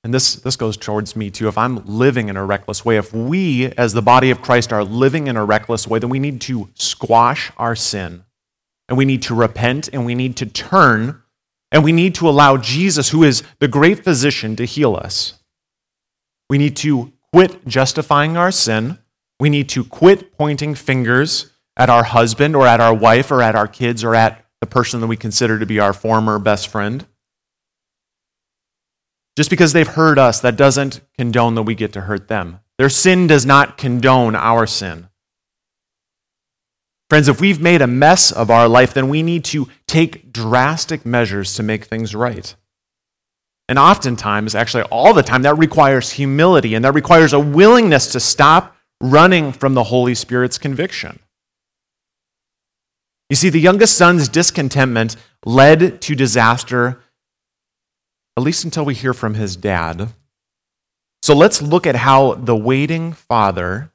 and 0.04 0.14
this, 0.14 0.36
this 0.36 0.56
goes 0.56 0.78
towards 0.78 1.16
me 1.16 1.30
too. 1.30 1.48
If 1.48 1.58
I'm 1.58 1.86
living 1.86 2.30
in 2.30 2.38
a 2.38 2.46
reckless 2.46 2.86
way, 2.86 2.98
if 2.98 3.14
we 3.14 3.72
as 3.74 3.94
the 3.94 4.02
body 4.02 4.32
of 4.32 4.42
Christ 4.42 4.72
are 4.72 4.84
living 4.84 5.28
in 5.28 5.36
a 5.36 5.44
reckless 5.44 5.88
way, 5.88 6.00
then 6.00 6.10
we 6.10 6.20
need 6.20 6.40
to 6.42 6.70
squash 6.76 7.52
our 7.58 7.76
sin. 7.76 8.24
And 8.88 8.98
we 8.98 9.06
need 9.06 9.22
to 9.24 9.36
repent 9.36 9.90
and 9.92 10.06
we 10.06 10.16
need 10.16 10.38
to 10.38 10.46
turn 10.46 11.22
and 11.72 11.84
we 11.84 11.92
need 11.92 12.16
to 12.16 12.28
allow 12.28 12.58
Jesus, 12.58 13.10
who 13.10 13.24
is 13.24 13.44
the 13.60 13.68
great 13.68 14.04
physician, 14.04 14.56
to 14.56 14.66
heal 14.66 14.96
us. 14.96 15.36
We 16.50 16.58
need 16.58 16.76
to 16.78 17.14
quit 17.32 17.68
justifying 17.68 18.38
our 18.38 18.52
sin. 18.52 18.98
We 19.40 19.50
need 19.50 19.70
to 19.70 19.84
quit 19.84 20.36
pointing 20.36 20.74
fingers 20.74 21.52
at 21.78 21.90
our 21.90 22.04
husband 22.04 22.56
or 22.56 22.66
at 22.66 22.80
our 22.80 22.94
wife 22.94 23.30
or 23.32 23.44
at 23.44 23.56
our 23.56 23.68
kids 23.68 24.04
or 24.04 24.16
at 24.16 24.44
the 24.62 24.68
person 24.68 25.00
that 25.02 25.08
we 25.08 25.16
consider 25.16 25.60
to 25.60 25.66
be 25.66 25.80
our 25.80 25.94
former 25.94 26.40
best 26.40 26.68
friend. 26.68 27.06
Just 29.40 29.50
because 29.50 29.72
they've 29.72 29.88
hurt 29.88 30.20
us, 30.20 30.42
that 30.42 30.58
doesn't 30.58 31.00
condone 31.18 31.56
that 31.56 31.64
we 31.64 31.74
get 31.74 31.94
to 31.94 32.02
hurt 32.02 32.28
them. 32.28 32.60
Their 32.78 32.90
sin 32.90 33.26
does 33.26 33.46
not 33.46 33.78
condone 33.78 34.36
our 34.36 34.68
sin. 34.68 35.08
Friends, 37.10 37.30
if 37.30 37.40
we've 37.40 37.62
made 37.62 37.82
a 37.82 37.88
mess 37.88 38.34
of 38.34 38.52
our 38.52 38.68
life, 38.68 38.94
then 38.94 39.08
we 39.08 39.24
need 39.24 39.46
to 39.46 39.70
take 39.88 40.34
drastic 40.34 41.06
measures 41.06 41.54
to 41.54 41.64
make 41.64 41.86
things 41.86 42.14
right. 42.14 42.54
And 43.70 43.80
oftentimes, 43.80 44.56
actually 44.56 44.84
all 44.84 45.14
the 45.14 45.24
time, 45.24 45.44
that 45.44 45.58
requires 45.58 46.12
humility 46.12 46.76
and 46.76 46.84
that 46.84 46.94
requires 46.94 47.32
a 47.32 47.40
willingness 47.40 48.12
to 48.12 48.20
stop 48.20 48.76
running 49.00 49.54
from 49.54 49.74
the 49.74 49.86
Holy 49.86 50.16
Spirit's 50.16 50.58
conviction. 50.58 51.18
You 53.30 53.38
see, 53.38 53.48
the 53.48 53.62
youngest 53.62 53.98
son's 53.98 54.28
discontentment 54.28 55.16
led 55.46 56.02
to 56.02 56.14
disaster 56.14 57.02
at 58.40 58.46
least 58.46 58.64
until 58.64 58.86
we 58.86 58.94
hear 58.94 59.14
from 59.14 59.34
his 59.34 59.56
dad. 59.56 60.14
So 61.22 61.36
let's 61.36 61.62
look 61.62 61.86
at 61.86 61.98
how 61.98 62.36
the 62.36 62.56
waiting 62.56 63.12
father 63.12 63.92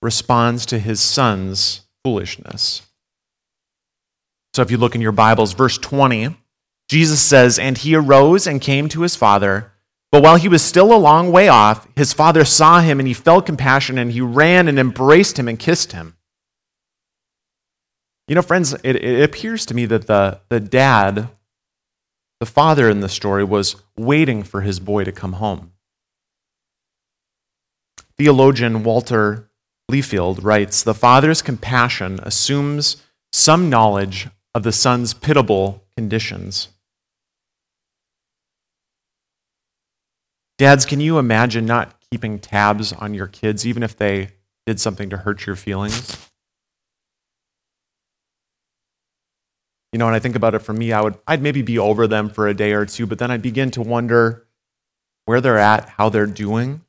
responds 0.00 0.64
to 0.66 0.78
his 0.78 1.00
son's 1.00 1.82
foolishness. 2.02 2.82
So 4.54 4.62
if 4.62 4.70
you 4.70 4.78
look 4.78 4.94
in 4.94 5.02
your 5.02 5.12
Bibles, 5.12 5.52
verse 5.52 5.76
20, 5.76 6.34
Jesus 6.88 7.20
says, 7.20 7.58
And 7.58 7.76
he 7.76 7.94
arose 7.94 8.46
and 8.46 8.60
came 8.60 8.88
to 8.88 9.02
his 9.02 9.16
father. 9.16 9.72
But 10.10 10.22
while 10.22 10.36
he 10.36 10.48
was 10.48 10.62
still 10.62 10.94
a 10.94 10.96
long 10.96 11.30
way 11.30 11.48
off, 11.48 11.86
his 11.94 12.12
father 12.12 12.44
saw 12.44 12.80
him 12.80 12.98
and 13.00 13.06
he 13.06 13.14
felt 13.14 13.46
compassion 13.46 13.98
and 13.98 14.12
he 14.12 14.20
ran 14.20 14.66
and 14.68 14.78
embraced 14.78 15.38
him 15.38 15.48
and 15.48 15.58
kissed 15.58 15.92
him. 15.92 16.16
You 18.28 18.34
know, 18.34 18.42
friends, 18.42 18.72
it, 18.82 18.96
it 18.96 19.22
appears 19.22 19.66
to 19.66 19.74
me 19.74 19.84
that 19.86 20.06
the, 20.06 20.40
the 20.48 20.60
dad, 20.60 21.28
the 22.40 22.46
father 22.46 22.88
in 22.88 23.00
the 23.00 23.08
story, 23.08 23.44
was 23.44 23.76
waiting 23.96 24.42
for 24.42 24.60
his 24.62 24.80
boy 24.80 25.04
to 25.04 25.12
come 25.12 25.34
home. 25.34 25.72
Theologian 28.16 28.82
Walter 28.82 29.50
Liefeld 29.90 30.42
writes 30.42 30.82
The 30.82 30.94
father's 30.94 31.42
compassion 31.42 32.20
assumes 32.22 33.02
some 33.32 33.68
knowledge 33.68 34.28
of 34.54 34.62
the 34.62 34.72
son's 34.72 35.14
pitiable 35.14 35.82
conditions. 35.96 36.68
Dads, 40.56 40.86
can 40.86 41.00
you 41.00 41.18
imagine 41.18 41.66
not 41.66 42.00
keeping 42.10 42.38
tabs 42.38 42.92
on 42.92 43.12
your 43.12 43.26
kids, 43.26 43.66
even 43.66 43.82
if 43.82 43.96
they 43.96 44.28
did 44.66 44.80
something 44.80 45.10
to 45.10 45.18
hurt 45.18 45.46
your 45.46 45.56
feelings? 45.56 46.30
You 49.94 49.98
know, 49.98 50.06
when 50.06 50.14
I 50.16 50.18
think 50.18 50.34
about 50.34 50.56
it 50.56 50.58
for 50.58 50.72
me, 50.72 50.90
I 50.90 51.00
would 51.00 51.16
I'd 51.24 51.40
maybe 51.40 51.62
be 51.62 51.78
over 51.78 52.08
them 52.08 52.28
for 52.28 52.48
a 52.48 52.52
day 52.52 52.72
or 52.72 52.84
two, 52.84 53.06
but 53.06 53.20
then 53.20 53.30
I'd 53.30 53.42
begin 53.42 53.70
to 53.70 53.80
wonder 53.80 54.44
where 55.24 55.40
they're 55.40 55.56
at, 55.56 55.88
how 55.88 56.08
they're 56.08 56.26
doing. 56.26 56.80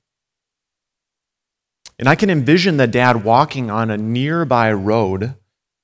And 1.99 2.09
I 2.09 2.15
can 2.15 2.31
envision 2.31 2.77
the 2.77 2.87
dad 2.87 3.23
walking 3.23 3.69
on 3.69 3.91
a 3.91 3.97
nearby 3.97 4.73
road 4.73 5.35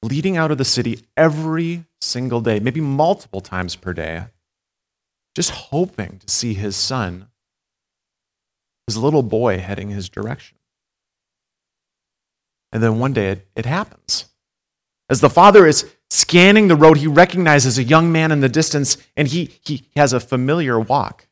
leading 0.02 0.36
out 0.36 0.50
of 0.50 0.58
the 0.58 0.66
city 0.66 1.02
every 1.16 1.86
single 2.02 2.42
day, 2.42 2.60
maybe 2.60 2.82
multiple 2.82 3.40
times 3.40 3.76
per 3.76 3.94
day, 3.94 4.24
just 5.36 5.52
hoping 5.52 6.18
to 6.26 6.28
see 6.28 6.56
his 6.56 6.76
son 6.76 7.28
his 8.88 8.98
little 8.98 9.22
boy 9.22 9.60
heading 9.60 9.92
his 9.92 10.10
direction. 10.10 10.58
And 12.72 12.82
then 12.82 12.98
one 12.98 13.14
day 13.14 13.30
it, 13.30 13.48
it 13.56 13.66
happens. 13.68 14.26
As 15.08 15.22
the 15.22 15.30
father 15.30 15.68
is 15.68 15.86
scanning 16.12 16.68
the 16.68 16.76
road, 16.76 16.98
he 16.98 17.08
recognizes 17.08 17.78
a 17.78 17.84
young 17.84 18.12
man 18.12 18.32
in 18.32 18.42
the 18.42 18.50
distance 18.50 18.98
and 19.16 19.30
he, 19.30 19.50
he 19.64 19.86
has 19.96 20.14
a 20.14 20.20
familiar 20.20 20.80
walk. 20.80 21.28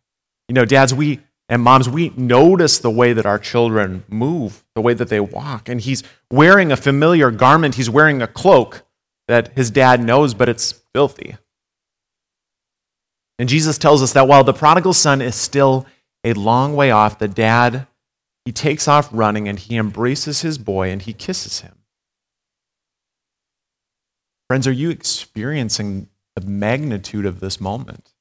You 0.47 0.53
know, 0.53 0.65
dads, 0.65 0.93
we 0.93 1.19
and 1.49 1.63
moms, 1.63 1.89
we 1.89 2.09
notice 2.15 2.77
the 2.77 2.91
way 2.91 3.11
that 3.11 3.25
our 3.25 3.39
children 3.39 4.03
move, 4.07 4.63
the 4.75 4.81
way 4.81 4.93
that 4.93 5.09
they 5.09 5.19
walk. 5.19 5.67
And 5.67 5.81
he's 5.81 6.03
wearing 6.31 6.71
a 6.71 6.77
familiar 6.77 7.31
garment, 7.31 7.75
he's 7.75 7.89
wearing 7.89 8.21
a 8.21 8.27
cloak 8.27 8.83
that 9.27 9.51
his 9.55 9.71
dad 9.71 10.01
knows, 10.01 10.33
but 10.33 10.47
it's 10.47 10.71
filthy. 10.93 11.35
And 13.39 13.49
Jesus 13.49 13.77
tells 13.77 14.03
us 14.03 14.13
that 14.13 14.27
while 14.27 14.43
the 14.43 14.53
prodigal 14.53 14.93
son 14.93 15.21
is 15.21 15.35
still 15.35 15.87
a 16.23 16.33
long 16.33 16.75
way 16.75 16.91
off, 16.91 17.17
the 17.17 17.27
dad, 17.27 17.87
he 18.45 18.51
takes 18.51 18.87
off 18.87 19.09
running 19.11 19.47
and 19.47 19.57
he 19.57 19.75
embraces 19.75 20.41
his 20.41 20.57
boy 20.57 20.89
and 20.89 21.01
he 21.01 21.13
kisses 21.13 21.61
him. 21.61 21.78
Friends, 24.49 24.65
are 24.65 24.71
you 24.71 24.89
experiencing 24.89 26.09
the 26.35 26.41
magnitude 26.41 27.27
of 27.27 27.39
this 27.39 27.61
moment? 27.61 28.13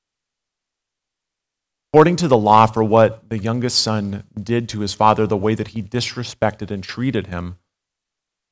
According 1.90 2.16
to 2.16 2.28
the 2.28 2.36
law, 2.36 2.66
for 2.66 2.84
what 2.84 3.30
the 3.30 3.38
youngest 3.38 3.78
son 3.78 4.24
did 4.38 4.68
to 4.68 4.80
his 4.80 4.92
father, 4.92 5.26
the 5.26 5.38
way 5.38 5.54
that 5.54 5.68
he 5.68 5.82
disrespected 5.82 6.70
and 6.70 6.84
treated 6.84 7.28
him, 7.28 7.56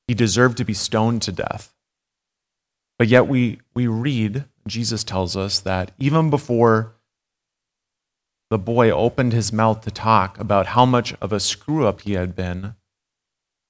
he 0.08 0.14
deserved 0.14 0.56
to 0.56 0.64
be 0.64 0.72
stoned 0.72 1.20
to 1.22 1.32
death. 1.32 1.74
But 2.98 3.08
yet 3.08 3.28
we, 3.28 3.60
we 3.74 3.86
read, 3.86 4.46
Jesus 4.66 5.04
tells 5.04 5.36
us 5.36 5.60
that 5.60 5.92
even 5.98 6.30
before 6.30 6.94
the 8.48 8.56
boy 8.56 8.90
opened 8.90 9.34
his 9.34 9.52
mouth 9.52 9.82
to 9.82 9.90
talk 9.90 10.38
about 10.38 10.68
how 10.68 10.86
much 10.86 11.12
of 11.20 11.30
a 11.30 11.40
screw 11.40 11.86
up 11.86 12.00
he 12.00 12.14
had 12.14 12.34
been, 12.34 12.74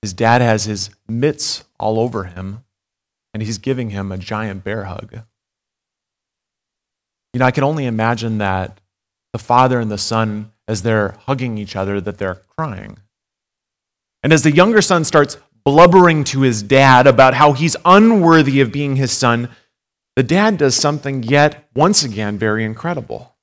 his 0.01 0.13
dad 0.13 0.43
has 0.43 0.67
his 0.67 0.91
mitts 1.09 1.65
all 1.81 1.99
over 1.99 2.25
him, 2.25 2.63
and 3.37 3.43
he's 3.43 3.59
giving 3.59 3.91
him 3.91 4.11
a 4.11 4.17
giant 4.17 4.65
bear 4.65 4.85
hug. 4.85 5.11
You 7.35 7.39
know, 7.39 7.45
I 7.45 7.51
can 7.51 7.65
only 7.65 7.85
imagine 7.85 8.39
that 8.39 8.81
the 9.35 9.39
father 9.39 9.79
and 9.79 9.91
the 9.91 9.99
son, 9.99 10.53
as 10.67 10.81
they're 10.81 11.19
hugging 11.27 11.59
each 11.59 11.77
other, 11.77 12.01
that 12.01 12.17
they're 12.17 12.41
crying. 12.57 12.97
And 14.23 14.33
as 14.33 14.43
the 14.43 14.53
younger 14.53 14.81
son 14.81 15.05
starts 15.05 15.37
blubbering 15.67 16.25
to 16.25 16.41
his 16.41 16.63
dad 16.63 17.07
about 17.07 17.35
how 17.35 17.53
he's 17.53 17.77
unworthy 17.85 18.63
of 18.63 18.73
being 18.73 18.97
his 18.97 19.13
son, 19.13 19.51
the 20.15 20.23
dad 20.23 20.57
does 20.57 20.75
something 20.75 21.23
yet 21.23 21.69
once 21.75 22.05
again 22.05 22.39
very 22.39 22.65
incredible. 22.65 23.37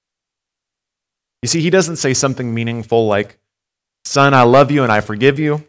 You 1.43 1.49
see, 1.49 1.61
he 1.61 1.69
doesn't 1.69 1.97
say 1.97 2.15
something 2.15 2.51
meaningful 2.51 3.05
like, 3.05 3.37
Son, 4.05 4.33
I 4.33 4.41
love 4.41 4.71
you 4.71 4.81
and 4.81 4.91
I 4.91 5.01
forgive 5.01 5.37
you. 5.37 5.63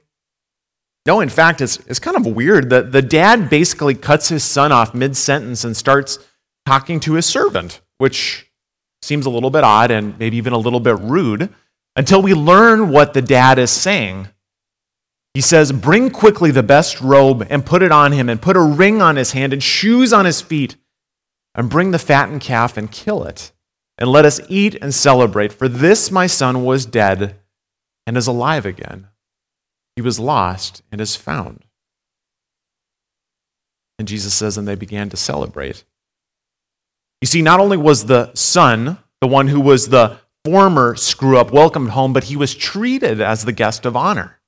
No, 1.06 1.20
in 1.20 1.28
fact, 1.28 1.60
it's, 1.60 1.78
it's 1.86 1.98
kind 1.98 2.16
of 2.16 2.26
weird 2.26 2.70
that 2.70 2.92
the 2.92 3.02
dad 3.02 3.50
basically 3.50 3.94
cuts 3.94 4.28
his 4.28 4.42
son 4.42 4.72
off 4.72 4.94
mid 4.94 5.16
sentence 5.16 5.64
and 5.64 5.76
starts 5.76 6.18
talking 6.64 6.98
to 7.00 7.14
his 7.14 7.26
servant, 7.26 7.80
which 7.98 8.50
seems 9.02 9.26
a 9.26 9.30
little 9.30 9.50
bit 9.50 9.64
odd 9.64 9.90
and 9.90 10.18
maybe 10.18 10.38
even 10.38 10.54
a 10.54 10.58
little 10.58 10.80
bit 10.80 10.98
rude 10.98 11.52
until 11.94 12.22
we 12.22 12.32
learn 12.32 12.88
what 12.88 13.12
the 13.12 13.22
dad 13.22 13.58
is 13.58 13.70
saying. 13.70 14.28
He 15.34 15.40
says, 15.40 15.72
Bring 15.72 16.10
quickly 16.10 16.50
the 16.50 16.62
best 16.62 17.00
robe 17.00 17.46
and 17.50 17.66
put 17.66 17.82
it 17.82 17.92
on 17.92 18.12
him, 18.12 18.28
and 18.28 18.40
put 18.40 18.56
a 18.56 18.62
ring 18.62 19.02
on 19.02 19.16
his 19.16 19.32
hand 19.32 19.52
and 19.52 19.62
shoes 19.62 20.12
on 20.12 20.24
his 20.24 20.40
feet, 20.40 20.76
and 21.54 21.68
bring 21.68 21.90
the 21.90 21.98
fattened 21.98 22.40
calf 22.40 22.76
and 22.76 22.90
kill 22.90 23.24
it 23.24 23.52
and 23.98 24.10
let 24.10 24.24
us 24.24 24.40
eat 24.48 24.76
and 24.80 24.94
celebrate. 24.94 25.52
For 25.52 25.68
this 25.68 26.10
my 26.10 26.26
son 26.26 26.64
was 26.64 26.86
dead 26.86 27.36
and 28.06 28.16
is 28.16 28.26
alive 28.26 28.66
again. 28.66 29.08
He 29.96 30.02
was 30.02 30.18
lost 30.18 30.83
and 30.90 31.00
is 31.00 31.16
found. 31.16 31.64
And 33.98 34.09
Jesus 34.09 34.35
says, 34.35 34.59
and 34.59 34.66
they 34.66 34.74
began 34.74 35.09
to 35.11 35.16
celebrate. 35.16 35.85
You 37.20 37.26
see, 37.26 37.42
not 37.42 37.61
only 37.61 37.76
was 37.76 38.07
the 38.07 38.35
son, 38.35 38.98
the 39.20 39.28
one 39.28 39.48
who 39.48 39.61
was 39.61 39.88
the 39.88 40.18
former 40.44 40.94
screw 40.96 41.38
up, 41.38 41.52
welcomed 41.52 41.90
home, 41.90 42.12
but 42.12 42.24
he 42.24 42.37
was 42.37 42.54
treated 42.54 43.20
as 43.20 43.44
the 43.44 43.52
guest 43.52 43.87
of 43.87 43.96
honor. 43.96 44.40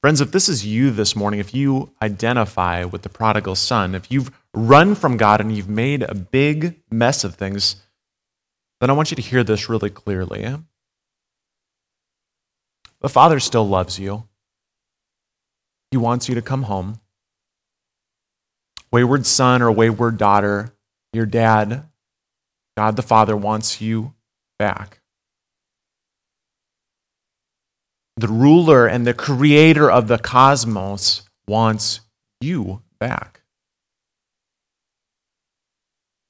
Friends, 0.00 0.20
if 0.20 0.32
this 0.32 0.48
is 0.48 0.66
you 0.66 0.90
this 0.90 1.14
morning, 1.14 1.38
if 1.38 1.54
you 1.54 1.92
identify 2.02 2.82
with 2.82 3.02
the 3.02 3.08
prodigal 3.08 3.54
son, 3.54 3.94
if 3.94 4.10
you've 4.10 4.32
run 4.52 4.96
from 4.96 5.16
God 5.16 5.40
and 5.40 5.56
you've 5.56 5.68
made 5.68 6.02
a 6.02 6.14
big 6.14 6.80
mess 6.90 7.22
of 7.22 7.36
things, 7.36 7.76
then 8.80 8.90
I 8.90 8.94
want 8.94 9.12
you 9.12 9.14
to 9.14 9.22
hear 9.22 9.44
this 9.44 9.68
really 9.68 9.90
clearly. 9.90 10.56
The 13.02 13.08
Father 13.08 13.38
still 13.38 13.68
loves 13.68 13.98
you. 13.98 14.24
He 15.90 15.96
wants 15.96 16.28
you 16.28 16.34
to 16.34 16.42
come 16.42 16.62
home. 16.62 17.00
Wayward 18.90 19.26
son 19.26 19.60
or 19.62 19.70
wayward 19.70 20.16
daughter, 20.16 20.72
your 21.12 21.26
dad, 21.26 21.84
God 22.76 22.96
the 22.96 23.02
Father, 23.02 23.36
wants 23.36 23.80
you 23.80 24.14
back 24.58 25.02
the 28.16 28.28
ruler 28.28 28.86
and 28.86 29.06
the 29.06 29.14
creator 29.14 29.90
of 29.90 30.08
the 30.08 30.18
cosmos 30.18 31.22
wants 31.48 32.00
you 32.40 32.82
back. 33.00 33.40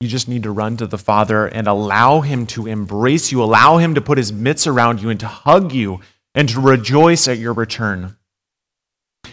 You 0.00 0.08
just 0.08 0.28
need 0.28 0.42
to 0.44 0.50
run 0.50 0.76
to 0.78 0.86
the 0.86 0.98
Father 0.98 1.46
and 1.46 1.68
allow 1.68 2.20
Him 2.20 2.46
to 2.46 2.66
embrace 2.66 3.30
you, 3.30 3.42
allow 3.42 3.78
Him 3.78 3.94
to 3.94 4.00
put 4.00 4.18
His 4.18 4.32
mitts 4.32 4.66
around 4.66 5.00
you 5.00 5.10
and 5.10 5.20
to 5.20 5.28
hug 5.28 5.72
you 5.72 6.00
and 6.34 6.48
to 6.48 6.60
rejoice 6.60 7.28
at 7.28 7.38
your 7.38 7.52
return. 7.52 8.16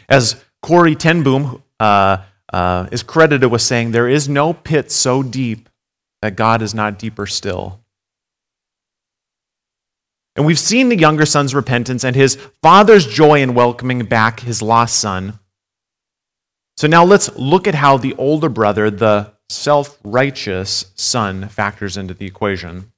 As 0.07 0.43
Corrie 0.61 0.95
ten 0.95 1.23
Boom 1.23 1.63
uh, 1.79 2.17
uh, 2.51 2.87
is 2.91 3.03
credited 3.03 3.51
with 3.51 3.61
saying, 3.61 3.91
There 3.91 4.07
is 4.07 4.27
no 4.27 4.53
pit 4.53 4.91
so 4.91 5.23
deep 5.23 5.69
that 6.21 6.35
God 6.35 6.61
is 6.61 6.73
not 6.73 6.99
deeper 6.99 7.25
still. 7.25 7.79
And 10.35 10.45
we've 10.45 10.59
seen 10.59 10.89
the 10.89 10.97
younger 10.97 11.25
son's 11.25 11.53
repentance 11.53 12.03
and 12.03 12.15
his 12.15 12.35
father's 12.61 13.05
joy 13.05 13.41
in 13.41 13.53
welcoming 13.53 14.05
back 14.05 14.41
his 14.41 14.61
lost 14.61 14.97
son. 14.97 15.39
So 16.77 16.87
now 16.87 17.03
let's 17.03 17.35
look 17.35 17.67
at 17.67 17.75
how 17.75 17.97
the 17.97 18.13
older 18.15 18.47
brother, 18.47 18.89
the 18.89 19.33
self 19.49 19.99
righteous 20.03 20.93
son, 20.95 21.49
factors 21.49 21.97
into 21.97 22.13
the 22.13 22.25
equation. 22.25 22.93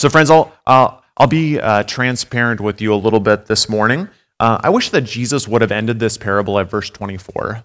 So, 0.00 0.08
friends, 0.08 0.30
I'll, 0.30 0.52
uh, 0.66 0.98
I'll 1.16 1.26
be 1.26 1.58
uh, 1.58 1.82
transparent 1.84 2.60
with 2.60 2.80
you 2.80 2.92
a 2.92 2.96
little 2.96 3.20
bit 3.20 3.46
this 3.46 3.68
morning. 3.68 4.08
Uh, 4.38 4.58
I 4.62 4.70
wish 4.70 4.90
that 4.90 5.02
Jesus 5.02 5.48
would 5.48 5.62
have 5.62 5.72
ended 5.72 5.98
this 5.98 6.18
parable 6.18 6.58
at 6.58 6.68
verse 6.68 6.90
24. 6.90 7.64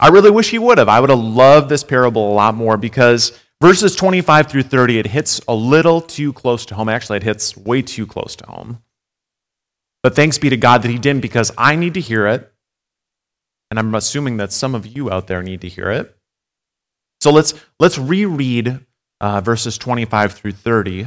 I 0.00 0.08
really 0.08 0.30
wish 0.30 0.50
he 0.50 0.58
would 0.58 0.78
have. 0.78 0.88
I 0.88 0.98
would 0.98 1.10
have 1.10 1.18
loved 1.18 1.68
this 1.68 1.84
parable 1.84 2.32
a 2.32 2.34
lot 2.34 2.54
more 2.54 2.76
because 2.76 3.38
Verses 3.62 3.94
25 3.94 4.48
through 4.48 4.64
30, 4.64 4.98
it 4.98 5.06
hits 5.06 5.40
a 5.46 5.54
little 5.54 6.00
too 6.00 6.32
close 6.32 6.66
to 6.66 6.74
home. 6.74 6.88
Actually, 6.88 7.18
it 7.18 7.22
hits 7.22 7.56
way 7.56 7.80
too 7.80 8.08
close 8.08 8.34
to 8.34 8.46
home. 8.46 8.82
But 10.02 10.16
thanks 10.16 10.36
be 10.36 10.50
to 10.50 10.56
God 10.56 10.82
that 10.82 10.90
He 10.90 10.98
didn't 10.98 11.22
because 11.22 11.52
I 11.56 11.76
need 11.76 11.94
to 11.94 12.00
hear 12.00 12.26
it. 12.26 12.52
And 13.70 13.78
I'm 13.78 13.94
assuming 13.94 14.38
that 14.38 14.52
some 14.52 14.74
of 14.74 14.84
you 14.84 15.12
out 15.12 15.28
there 15.28 15.44
need 15.44 15.60
to 15.60 15.68
hear 15.68 15.92
it. 15.92 16.12
So 17.20 17.30
let's, 17.30 17.54
let's 17.78 17.98
reread 17.98 18.84
uh, 19.20 19.40
verses 19.42 19.78
25 19.78 20.32
through 20.32 20.52
30. 20.52 21.06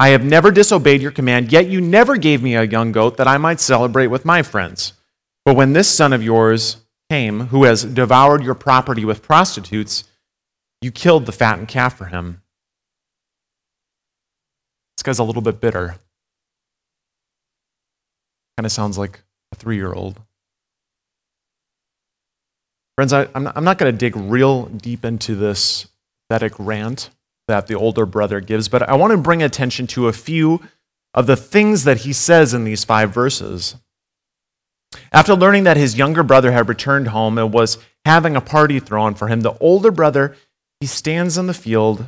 I 0.00 0.08
have 0.08 0.24
never 0.24 0.50
disobeyed 0.50 1.02
your 1.02 1.10
command, 1.10 1.52
yet 1.52 1.68
you 1.68 1.78
never 1.78 2.16
gave 2.16 2.42
me 2.42 2.56
a 2.56 2.64
young 2.64 2.90
goat 2.90 3.18
that 3.18 3.28
I 3.28 3.36
might 3.36 3.60
celebrate 3.60 4.06
with 4.06 4.24
my 4.24 4.42
friends. 4.42 4.94
But 5.44 5.56
when 5.56 5.74
this 5.74 5.94
son 5.94 6.14
of 6.14 6.22
yours 6.22 6.78
came, 7.10 7.48
who 7.48 7.64
has 7.64 7.84
devoured 7.84 8.42
your 8.42 8.54
property 8.54 9.04
with 9.04 9.20
prostitutes, 9.22 10.04
you 10.80 10.90
killed 10.90 11.26
the 11.26 11.32
fattened 11.32 11.68
calf 11.68 11.98
for 11.98 12.06
him. 12.06 12.40
This 14.96 15.02
guy's 15.02 15.18
a 15.18 15.24
little 15.24 15.42
bit 15.42 15.60
bitter. 15.60 15.96
Kind 18.56 18.64
of 18.64 18.72
sounds 18.72 18.96
like 18.96 19.20
a 19.52 19.56
three 19.56 19.76
year 19.76 19.92
old. 19.92 20.18
Friends, 22.96 23.12
I, 23.12 23.28
am 23.34 23.42
not, 23.42 23.62
not 23.62 23.76
going 23.76 23.92
to 23.92 23.98
dig 23.98 24.16
real 24.16 24.64
deep 24.64 25.04
into 25.04 25.34
this 25.34 25.88
pathetic 26.30 26.54
rant 26.58 27.10
that 27.50 27.66
the 27.66 27.74
older 27.74 28.06
brother 28.06 28.40
gives, 28.40 28.68
but 28.68 28.88
I 28.88 28.94
want 28.94 29.10
to 29.10 29.16
bring 29.16 29.42
attention 29.42 29.86
to 29.88 30.08
a 30.08 30.12
few 30.12 30.62
of 31.12 31.26
the 31.26 31.36
things 31.36 31.84
that 31.84 31.98
he 31.98 32.12
says 32.12 32.54
in 32.54 32.64
these 32.64 32.84
five 32.84 33.12
verses. 33.12 33.74
After 35.12 35.34
learning 35.34 35.64
that 35.64 35.76
his 35.76 35.98
younger 35.98 36.22
brother 36.22 36.52
had 36.52 36.68
returned 36.68 37.08
home 37.08 37.38
and 37.38 37.52
was 37.52 37.78
having 38.04 38.36
a 38.36 38.40
party 38.40 38.78
thrown 38.78 39.14
for 39.14 39.28
him, 39.28 39.40
the 39.40 39.58
older 39.58 39.90
brother 39.90 40.36
he 40.80 40.86
stands 40.86 41.36
in 41.36 41.46
the 41.46 41.54
field 41.54 42.06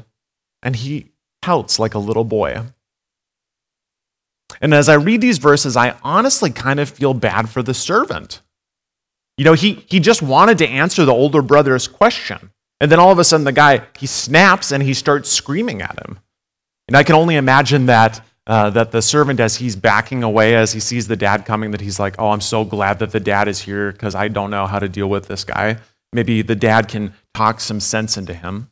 and 0.63 0.77
he 0.77 1.11
pouts 1.43 1.79
like 1.79 1.95
a 1.95 1.99
little 1.99 2.25
boy. 2.25 2.63
And 4.61 4.73
as 4.73 4.89
I 4.89 4.95
read 4.95 5.21
these 5.21 5.39
verses, 5.39 5.77
I 5.77 5.97
honestly 6.05 6.51
kind 6.51 6.79
of 6.79 6.89
feel 6.89 7.15
bad 7.15 7.49
for 7.51 7.63
the 7.63 7.75
servant. 7.75 8.41
You 9.37 9.45
know, 9.45 9.55
he, 9.55 9.85
he 9.89 9.99
just 9.99 10.23
wanted 10.23 10.59
to 10.59 10.69
answer 10.69 11.05
the 11.05 11.13
older 11.13 11.43
brother's 11.43 11.89
question. 11.89 12.52
And 12.83 12.91
then 12.91 12.99
all 12.99 13.13
of 13.13 13.21
a 13.21 13.25
sudden, 13.25 13.45
the 13.45 13.53
guy, 13.53 13.87
he 13.97 14.09
snaps 14.09 14.73
and 14.73 14.83
he 14.83 14.93
starts 14.93 15.31
screaming 15.31 15.83
at 15.83 16.05
him. 16.05 16.19
And 16.89 16.97
I 16.97 17.05
can 17.05 17.15
only 17.15 17.37
imagine 17.37 17.87
that, 17.87 18.21
uh, 18.45 18.71
that 18.71 18.91
the 18.91 19.01
servant, 19.01 19.39
as 19.39 19.55
he's 19.55 19.77
backing 19.77 20.25
away, 20.25 20.57
as 20.57 20.73
he 20.73 20.81
sees 20.81 21.07
the 21.07 21.15
dad 21.15 21.47
coming, 21.47 21.71
that 21.71 21.81
he's 21.81 22.01
like, 22.01 22.17
oh, 22.19 22.31
I'm 22.31 22.41
so 22.41 22.65
glad 22.65 22.99
that 22.99 23.13
the 23.13 23.21
dad 23.21 23.47
is 23.47 23.61
here 23.61 23.93
because 23.93 24.17
I 24.17 24.27
don't 24.27 24.51
know 24.51 24.67
how 24.67 24.81
to 24.81 24.89
deal 24.89 25.09
with 25.09 25.29
this 25.29 25.45
guy. 25.45 25.77
Maybe 26.13 26.43
the 26.43 26.57
dad 26.57 26.89
can 26.89 27.15
talk 27.35 27.61
some 27.61 27.79
sense 27.79 28.17
into 28.17 28.35
him. 28.35 28.69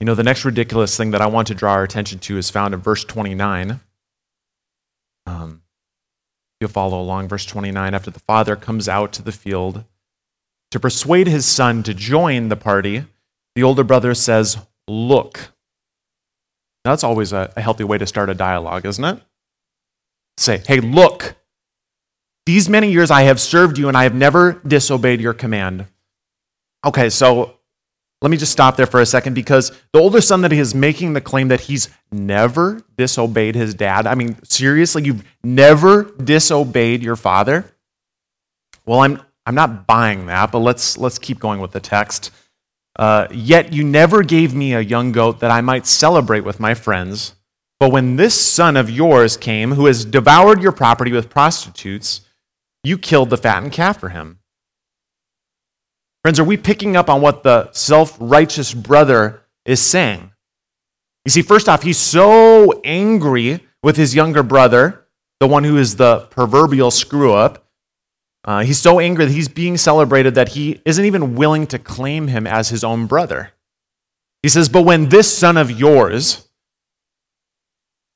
You 0.00 0.06
know, 0.06 0.14
the 0.14 0.22
next 0.22 0.46
ridiculous 0.46 0.96
thing 0.96 1.10
that 1.10 1.20
I 1.20 1.26
want 1.26 1.48
to 1.48 1.54
draw 1.54 1.74
our 1.74 1.82
attention 1.82 2.18
to 2.20 2.38
is 2.38 2.48
found 2.48 2.72
in 2.72 2.80
verse 2.80 3.04
29. 3.04 3.78
Um, 5.26 5.63
you'll 6.64 6.70
follow 6.70 7.00
along, 7.00 7.28
verse 7.28 7.44
29. 7.44 7.94
After 7.94 8.10
the 8.10 8.20
father 8.20 8.56
comes 8.56 8.88
out 8.88 9.12
to 9.12 9.22
the 9.22 9.32
field 9.32 9.84
to 10.70 10.80
persuade 10.80 11.26
his 11.26 11.44
son 11.44 11.82
to 11.82 11.92
join 11.92 12.48
the 12.48 12.56
party, 12.56 13.04
the 13.54 13.62
older 13.62 13.84
brother 13.84 14.14
says, 14.14 14.58
Look. 14.88 15.50
Now, 16.84 16.92
that's 16.92 17.04
always 17.04 17.32
a, 17.32 17.52
a 17.56 17.60
healthy 17.60 17.84
way 17.84 17.98
to 17.98 18.06
start 18.06 18.28
a 18.30 18.34
dialogue, 18.34 18.84
isn't 18.86 19.04
it? 19.04 19.20
Say, 20.38 20.62
Hey, 20.66 20.80
look. 20.80 21.36
These 22.46 22.68
many 22.68 22.90
years 22.90 23.10
I 23.10 23.22
have 23.22 23.40
served 23.40 23.78
you 23.78 23.88
and 23.88 23.96
I 23.96 24.02
have 24.02 24.14
never 24.14 24.60
disobeyed 24.66 25.20
your 25.20 25.32
command. 25.32 25.86
Okay, 26.84 27.08
so 27.08 27.58
let 28.24 28.30
me 28.30 28.38
just 28.38 28.52
stop 28.52 28.76
there 28.76 28.86
for 28.86 29.02
a 29.02 29.06
second 29.06 29.34
because 29.34 29.70
the 29.92 30.00
older 30.00 30.22
son 30.22 30.40
that 30.40 30.52
is 30.52 30.74
making 30.74 31.12
the 31.12 31.20
claim 31.20 31.48
that 31.48 31.60
he's 31.60 31.90
never 32.10 32.80
disobeyed 32.96 33.54
his 33.54 33.74
dad. 33.74 34.06
I 34.06 34.14
mean, 34.14 34.42
seriously, 34.44 35.04
you've 35.04 35.22
never 35.42 36.04
disobeyed 36.04 37.02
your 37.02 37.16
father? 37.16 37.66
Well, 38.86 39.00
I'm, 39.00 39.20
I'm 39.44 39.54
not 39.54 39.86
buying 39.86 40.24
that, 40.24 40.52
but 40.52 40.60
let's, 40.60 40.96
let's 40.96 41.18
keep 41.18 41.38
going 41.38 41.60
with 41.60 41.72
the 41.72 41.80
text. 41.80 42.30
Uh, 42.96 43.26
Yet 43.30 43.74
you 43.74 43.84
never 43.84 44.22
gave 44.22 44.54
me 44.54 44.72
a 44.72 44.80
young 44.80 45.12
goat 45.12 45.40
that 45.40 45.50
I 45.50 45.60
might 45.60 45.86
celebrate 45.86 46.44
with 46.44 46.58
my 46.58 46.72
friends. 46.72 47.34
But 47.78 47.92
when 47.92 48.16
this 48.16 48.40
son 48.40 48.78
of 48.78 48.88
yours 48.88 49.36
came, 49.36 49.72
who 49.72 49.84
has 49.84 50.06
devoured 50.06 50.62
your 50.62 50.72
property 50.72 51.12
with 51.12 51.28
prostitutes, 51.28 52.22
you 52.82 52.96
killed 52.96 53.28
the 53.28 53.36
fattened 53.36 53.72
calf 53.72 54.00
for 54.00 54.08
him. 54.08 54.38
Friends, 56.24 56.40
are 56.40 56.44
we 56.44 56.56
picking 56.56 56.96
up 56.96 57.10
on 57.10 57.20
what 57.20 57.42
the 57.42 57.70
self 57.72 58.16
righteous 58.18 58.72
brother 58.72 59.42
is 59.66 59.82
saying? 59.82 60.32
You 61.26 61.30
see, 61.30 61.42
first 61.42 61.68
off, 61.68 61.82
he's 61.82 61.98
so 61.98 62.80
angry 62.82 63.60
with 63.82 63.98
his 63.98 64.14
younger 64.14 64.42
brother, 64.42 65.06
the 65.38 65.46
one 65.46 65.64
who 65.64 65.76
is 65.76 65.96
the 65.96 66.20
proverbial 66.30 66.90
screw 66.90 67.34
up. 67.34 67.66
Uh, 68.42 68.62
he's 68.62 68.78
so 68.78 69.00
angry 69.00 69.26
that 69.26 69.32
he's 69.32 69.48
being 69.48 69.76
celebrated 69.76 70.34
that 70.36 70.50
he 70.50 70.80
isn't 70.86 71.04
even 71.04 71.34
willing 71.34 71.66
to 71.66 71.78
claim 71.78 72.28
him 72.28 72.46
as 72.46 72.70
his 72.70 72.82
own 72.82 73.04
brother. 73.04 73.50
He 74.42 74.48
says, 74.48 74.70
But 74.70 74.82
when 74.82 75.10
this 75.10 75.30
son 75.30 75.58
of 75.58 75.70
yours, 75.70 76.48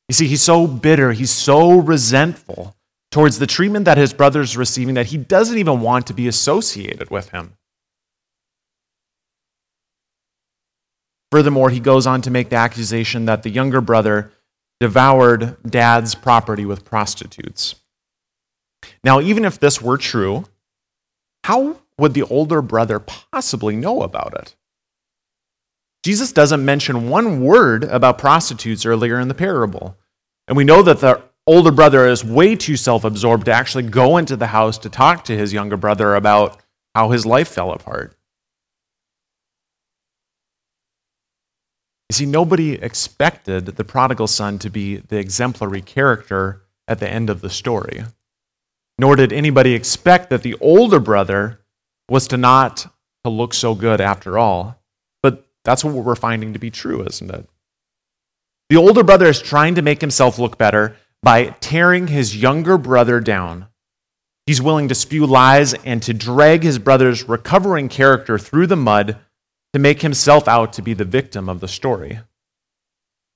you 0.08 0.14
see, 0.14 0.28
he's 0.28 0.42
so 0.42 0.66
bitter, 0.66 1.12
he's 1.12 1.30
so 1.30 1.78
resentful 1.78 2.74
towards 3.10 3.38
the 3.38 3.46
treatment 3.46 3.84
that 3.84 3.98
his 3.98 4.14
brother's 4.14 4.56
receiving 4.56 4.94
that 4.94 5.08
he 5.08 5.18
doesn't 5.18 5.58
even 5.58 5.82
want 5.82 6.06
to 6.06 6.14
be 6.14 6.26
associated 6.26 7.10
with 7.10 7.30
him. 7.30 7.57
Furthermore, 11.30 11.70
he 11.70 11.80
goes 11.80 12.06
on 12.06 12.22
to 12.22 12.30
make 12.30 12.48
the 12.48 12.56
accusation 12.56 13.26
that 13.26 13.42
the 13.42 13.50
younger 13.50 13.80
brother 13.80 14.32
devoured 14.80 15.56
dad's 15.68 16.14
property 16.14 16.64
with 16.64 16.84
prostitutes. 16.84 17.74
Now, 19.04 19.20
even 19.20 19.44
if 19.44 19.58
this 19.58 19.82
were 19.82 19.98
true, 19.98 20.44
how 21.44 21.78
would 21.98 22.14
the 22.14 22.22
older 22.22 22.62
brother 22.62 22.98
possibly 22.98 23.76
know 23.76 24.02
about 24.02 24.34
it? 24.34 24.54
Jesus 26.04 26.32
doesn't 26.32 26.64
mention 26.64 27.08
one 27.08 27.42
word 27.42 27.84
about 27.84 28.18
prostitutes 28.18 28.86
earlier 28.86 29.18
in 29.18 29.28
the 29.28 29.34
parable. 29.34 29.96
And 30.46 30.56
we 30.56 30.64
know 30.64 30.82
that 30.82 31.00
the 31.00 31.22
older 31.46 31.72
brother 31.72 32.06
is 32.06 32.24
way 32.24 32.54
too 32.54 32.76
self 32.76 33.04
absorbed 33.04 33.46
to 33.46 33.52
actually 33.52 33.84
go 33.84 34.16
into 34.16 34.36
the 34.36 34.46
house 34.48 34.78
to 34.78 34.88
talk 34.88 35.24
to 35.24 35.36
his 35.36 35.52
younger 35.52 35.76
brother 35.76 36.14
about 36.14 36.60
how 36.94 37.10
his 37.10 37.26
life 37.26 37.48
fell 37.48 37.72
apart. 37.72 38.14
You 42.08 42.14
see, 42.14 42.26
nobody 42.26 42.72
expected 42.74 43.66
the 43.66 43.84
prodigal 43.84 44.28
son 44.28 44.58
to 44.60 44.70
be 44.70 44.96
the 44.96 45.18
exemplary 45.18 45.82
character 45.82 46.62
at 46.86 47.00
the 47.00 47.08
end 47.08 47.28
of 47.28 47.42
the 47.42 47.50
story. 47.50 48.04
Nor 48.98 49.16
did 49.16 49.32
anybody 49.32 49.74
expect 49.74 50.30
that 50.30 50.42
the 50.42 50.56
older 50.60 51.00
brother 51.00 51.60
was 52.08 52.26
to 52.28 52.36
not 52.36 52.86
to 53.24 53.30
look 53.30 53.52
so 53.52 53.74
good 53.74 54.00
after 54.00 54.38
all. 54.38 54.82
But 55.22 55.46
that's 55.64 55.84
what 55.84 55.94
we're 55.94 56.14
finding 56.14 56.54
to 56.54 56.58
be 56.58 56.70
true, 56.70 57.04
isn't 57.04 57.30
it? 57.30 57.48
The 58.70 58.76
older 58.76 59.02
brother 59.02 59.26
is 59.26 59.40
trying 59.40 59.74
to 59.74 59.82
make 59.82 60.00
himself 60.00 60.38
look 60.38 60.58
better 60.58 60.96
by 61.22 61.56
tearing 61.60 62.08
his 62.08 62.36
younger 62.36 62.78
brother 62.78 63.20
down. 63.20 63.66
He's 64.46 64.62
willing 64.62 64.88
to 64.88 64.94
spew 64.94 65.26
lies 65.26 65.74
and 65.74 66.02
to 66.04 66.14
drag 66.14 66.62
his 66.62 66.78
brother's 66.78 67.28
recovering 67.28 67.88
character 67.88 68.38
through 68.38 68.66
the 68.66 68.76
mud 68.76 69.18
to 69.72 69.78
make 69.78 70.02
himself 70.02 70.48
out 70.48 70.72
to 70.74 70.82
be 70.82 70.94
the 70.94 71.04
victim 71.04 71.48
of 71.48 71.60
the 71.60 71.68
story. 71.68 72.20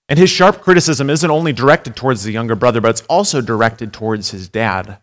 And 0.08 0.18
his 0.18 0.30
sharp 0.30 0.60
criticism 0.60 1.08
isn't 1.08 1.30
only 1.30 1.52
directed 1.52 1.96
towards 1.96 2.22
the 2.22 2.32
younger 2.32 2.54
brother, 2.54 2.80
but 2.80 2.90
it's 2.90 3.06
also 3.08 3.40
directed 3.40 3.92
towards 3.92 4.30
his 4.30 4.48
dad. 4.48 4.98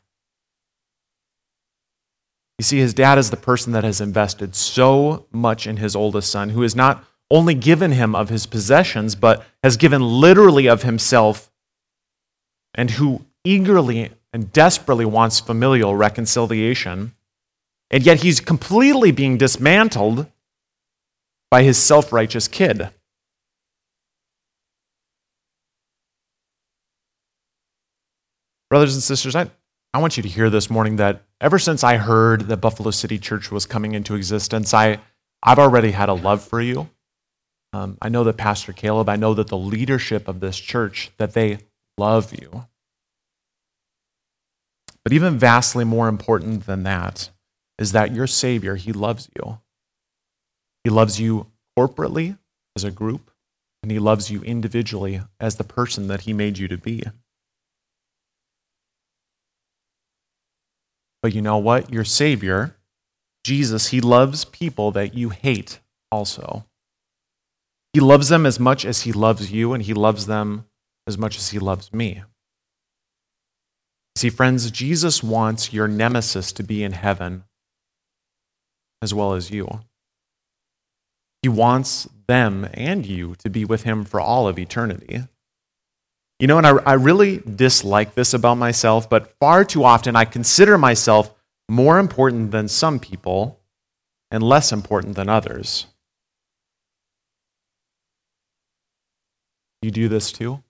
You 2.58 2.64
see, 2.64 2.80
his 2.80 2.94
dad 2.94 3.18
is 3.18 3.30
the 3.30 3.38
person 3.38 3.72
that 3.72 3.86
has 3.86 4.02
invested 4.02 4.54
so 4.54 5.26
much 5.32 5.66
in 5.66 5.78
his 5.78 5.96
oldest 5.96 6.30
son, 6.30 6.50
who 6.50 6.62
has 6.62 6.76
not 6.76 7.06
only 7.32 7.54
given 7.54 7.94
him 7.94 8.14
of 8.14 8.30
his 8.30 8.46
possessions, 8.46 9.16
but 9.16 9.46
has 9.64 9.78
given 9.78 10.02
literally 10.02 10.68
of 10.68 10.84
himself, 10.84 11.50
and 12.76 12.92
who 12.92 13.26
eagerly 13.44 14.12
and 14.34 14.52
desperately 14.52 15.06
wants 15.06 15.40
familial 15.40 15.96
reconciliation. 15.96 17.14
And 17.90 18.06
yet 18.06 18.22
he's 18.22 18.42
completely 18.42 19.12
being 19.12 19.38
dismantled 19.38 20.28
by 21.52 21.64
his 21.64 21.78
self 21.78 22.12
righteous 22.14 22.48
kid. 22.48 22.90
Brothers 28.70 28.94
and 28.94 29.02
sisters, 29.02 29.36
I, 29.36 29.50
I 29.94 30.00
want 30.00 30.16
you 30.16 30.24
to 30.24 30.30
hear 30.30 30.50
this 30.52 30.70
morning 30.70 30.98
that 30.98 31.24
ever 31.42 31.58
since 31.58 31.84
I 31.84 31.98
heard 31.98 32.42
that 32.42 32.58
Buffalo 32.58 32.92
City 32.92 33.18
Church 33.18 33.52
was 33.52 33.66
coming 33.66 33.94
into 33.94 34.14
existence, 34.14 34.74
I, 34.74 35.00
I've 35.42 35.58
already 35.58 35.92
had 35.92 36.10
a 36.10 36.14
love 36.14 36.44
for 36.44 36.62
you. 36.62 36.90
Um, 37.74 37.98
I 38.02 38.10
know 38.10 38.24
that 38.24 38.38
Pastor 38.38 38.74
Caleb, 38.74 39.10
I 39.10 39.16
know 39.16 39.34
that 39.34 39.48
the 39.48 39.58
leadership 39.58 40.28
of 40.28 40.40
this 40.40 40.60
church, 40.60 41.12
that 41.18 41.34
they 41.34 41.60
love 41.98 42.32
you. 42.40 42.66
But 45.04 45.14
even 45.14 45.40
vastly 45.40 45.84
more 45.84 46.08
important 46.08 46.68
than 46.68 46.84
that 46.84 47.32
is 47.80 47.92
that 47.94 48.14
your 48.14 48.28
Savior, 48.28 48.76
He 48.76 48.92
loves 48.94 49.30
you. 49.36 49.60
He 50.84 50.90
loves 50.90 51.20
you 51.20 51.48
corporately 51.78 52.38
as 52.76 52.84
a 52.84 52.92
group, 52.92 53.32
and 53.82 53.92
He 53.92 54.00
loves 54.00 54.30
you 54.32 54.42
individually 54.42 55.22
as 55.40 55.56
the 55.56 55.64
person 55.64 56.08
that 56.08 56.22
He 56.22 56.34
made 56.34 56.58
you 56.58 56.68
to 56.68 56.78
be. 56.78 57.04
But 61.22 61.34
you 61.34 61.42
know 61.42 61.58
what? 61.58 61.92
Your 61.92 62.06
Savior, 62.06 62.76
Jesus, 63.44 63.90
He 63.90 64.00
loves 64.00 64.46
people 64.46 64.92
that 64.92 65.14
you 65.14 65.30
hate 65.30 65.80
also. 66.12 66.66
He 67.94 68.00
loves 68.00 68.30
them 68.30 68.46
as 68.46 68.60
much 68.60 68.86
as 68.86 69.02
He 69.02 69.12
loves 69.12 69.52
you, 69.52 69.74
and 69.74 69.84
He 69.84 69.94
loves 69.94 70.28
them 70.28 70.66
as 71.08 71.18
much 71.18 71.38
as 71.38 71.50
He 71.50 71.60
loves 71.60 71.92
me. 71.94 72.24
See, 74.16 74.30
friends, 74.30 74.70
Jesus 74.72 75.24
wants 75.24 75.72
your 75.72 75.88
nemesis 75.88 76.52
to 76.54 76.64
be 76.64 76.84
in 76.84 76.92
heaven 76.92 77.46
as 79.02 79.14
well 79.14 79.34
as 79.34 79.50
you. 79.50 79.82
He 81.42 81.50
wants 81.50 82.08
them 82.28 82.68
and 82.74 83.06
you 83.06 83.36
to 83.40 83.50
be 83.50 83.66
with 83.66 83.84
Him 83.84 84.04
for 84.04 84.20
all 84.20 84.48
of 84.48 84.60
eternity. 84.60 85.24
You 86.40 86.48
know, 86.48 86.58
and 86.58 86.68
I, 86.68 86.72
I 86.86 86.94
really 86.94 87.40
dislike 87.40 88.16
this 88.16 88.34
about 88.34 88.58
myself, 88.58 89.10
but 89.10 89.34
far 89.40 89.66
too 89.66 89.84
often 89.84 90.16
I 90.16 90.26
consider 90.26 90.78
myself 90.78 91.34
more 91.70 92.00
important 92.00 92.52
than 92.52 92.68
some 92.68 93.00
people 93.00 93.60
and 94.32 94.44
less 94.44 94.72
important 94.72 95.16
than 95.16 95.30
others. 95.30 95.88
You 99.82 99.92
do 99.92 100.08
this 100.08 100.32
too? 100.32 100.64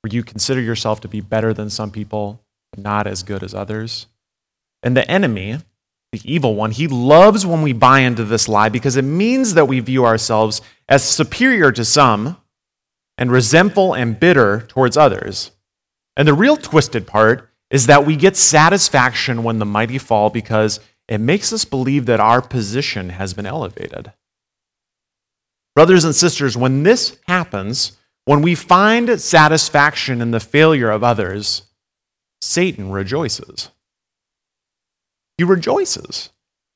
Where 0.00 0.12
you 0.12 0.24
consider 0.24 0.60
yourself 0.60 1.00
to 1.02 1.08
be 1.08 1.20
better 1.20 1.54
than 1.54 1.70
some 1.70 1.90
people, 1.90 2.42
not 2.76 3.06
as 3.06 3.22
good 3.22 3.42
as 3.42 3.54
others? 3.54 4.06
And 4.82 4.96
the 4.96 5.08
enemy, 5.08 5.58
the 6.12 6.20
evil 6.24 6.54
one, 6.54 6.70
he 6.70 6.86
loves 6.86 7.46
when 7.46 7.62
we 7.62 7.72
buy 7.72 8.00
into 8.00 8.24
this 8.24 8.46
lie 8.46 8.68
because 8.68 8.96
it 8.96 9.02
means 9.02 9.54
that 9.54 9.66
we 9.66 9.80
view 9.80 10.04
ourselves 10.04 10.60
as 10.88 11.02
superior 11.02 11.72
to 11.72 11.84
some 11.84 12.36
and 13.16 13.32
resentful 13.32 13.94
and 13.94 14.20
bitter 14.20 14.60
towards 14.68 14.96
others. 14.96 15.52
And 16.16 16.28
the 16.28 16.34
real 16.34 16.58
twisted 16.58 17.06
part 17.06 17.48
is 17.70 17.86
that 17.86 18.04
we 18.04 18.16
get 18.16 18.36
satisfaction 18.36 19.42
when 19.42 19.58
the 19.58 19.64
mighty 19.64 19.96
fall 19.96 20.28
because 20.28 20.80
it 21.08 21.18
makes 21.18 21.52
us 21.52 21.64
believe 21.64 22.04
that 22.06 22.20
our 22.20 22.42
position 22.42 23.08
has 23.10 23.32
been 23.32 23.46
elevated. 23.46 24.12
Brothers 25.74 26.04
and 26.04 26.14
sisters, 26.14 26.56
when 26.56 26.82
this 26.82 27.18
happens, 27.26 27.96
when 28.26 28.42
we 28.42 28.54
find 28.54 29.18
satisfaction 29.18 30.20
in 30.20 30.30
the 30.30 30.40
failure 30.40 30.90
of 30.90 31.02
others, 31.02 31.62
Satan 32.42 32.90
rejoices. 32.90 33.70
He 35.38 35.44
rejoices. 35.44 36.30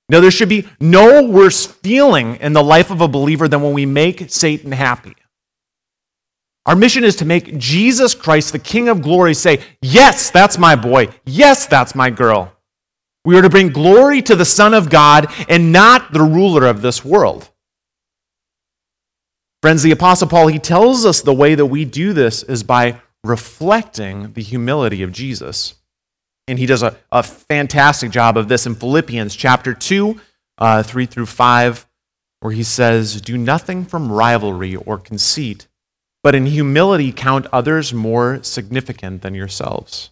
Now, 0.09 0.21
there 0.21 0.31
should 0.31 0.49
be 0.49 0.69
no 0.81 1.23
worse 1.25 1.67
feeling 1.67 2.37
in 2.37 2.53
the 2.53 2.63
life 2.63 2.91
of 2.91 3.01
a 3.01 3.09
believer 3.09 3.49
than 3.49 3.63
when 3.63 3.73
we 3.73 3.87
make 3.87 4.31
Satan 4.31 4.73
happy. 4.73 5.17
Our 6.65 6.77
mission 6.77 7.05
is 7.05 7.17
to 7.17 7.25
make 7.25 7.59
Jesus 7.59 8.15
Christ, 8.15 8.53
the 8.53 8.59
King 8.59 8.89
of 8.89 9.03
glory, 9.03 9.35
say, 9.35 9.61
Yes, 9.81 10.31
that's 10.31 10.59
my 10.59 10.77
boy. 10.77 11.09
Yes, 11.25 11.67
that's 11.67 11.95
my 11.95 12.11
girl. 12.11 12.53
We 13.25 13.37
are 13.37 13.43
to 13.43 13.51
bring 13.51 13.71
glory 13.71 14.23
to 14.23 14.37
the 14.37 14.45
Son 14.45 14.75
of 14.75 14.91
God 14.91 15.27
and 15.49 15.73
not 15.73 16.13
the 16.13 16.23
ruler 16.23 16.67
of 16.67 16.83
this 16.83 17.05
world. 17.05 17.51
Friends, 19.63 19.83
the 19.83 19.91
Apostle 19.91 20.29
Paul, 20.29 20.47
he 20.47 20.61
tells 20.61 21.05
us 21.05 21.21
the 21.21 21.35
way 21.35 21.57
that 21.57 21.67
we 21.67 21.85
do 21.85 22.13
this 22.13 22.45
is 22.45 22.63
by 22.63 23.01
reflecting 23.25 24.33
the 24.35 24.43
humility 24.43 25.03
of 25.03 25.11
Jesus. 25.11 25.75
And 26.49 26.59
he 26.59 26.67
does 26.67 26.83
a, 26.83 26.97
a 27.11 27.23
fantastic 27.23 28.11
job 28.11 28.37
of 28.37 28.49
this 28.49 28.67
in 28.67 28.75
Philippians 28.75 29.35
chapter 29.35 29.75
2, 29.75 30.21
uh, 30.59 30.83
3 30.83 31.07
through 31.07 31.27
5, 31.27 31.87
where 32.41 32.53
he 32.53 32.63
says, 32.63 33.21
Do 33.21 33.37
nothing 33.37 33.85
from 33.85 34.13
rivalry 34.13 34.77
or 34.77 34.99
conceit 34.99 35.67
but 36.27 36.35
in 36.35 36.47
humility 36.47 37.13
count 37.13 37.47
others 37.53 37.95
more 37.95 38.43
significant 38.43 39.23
than 39.23 39.33
yourselves. 39.33 40.11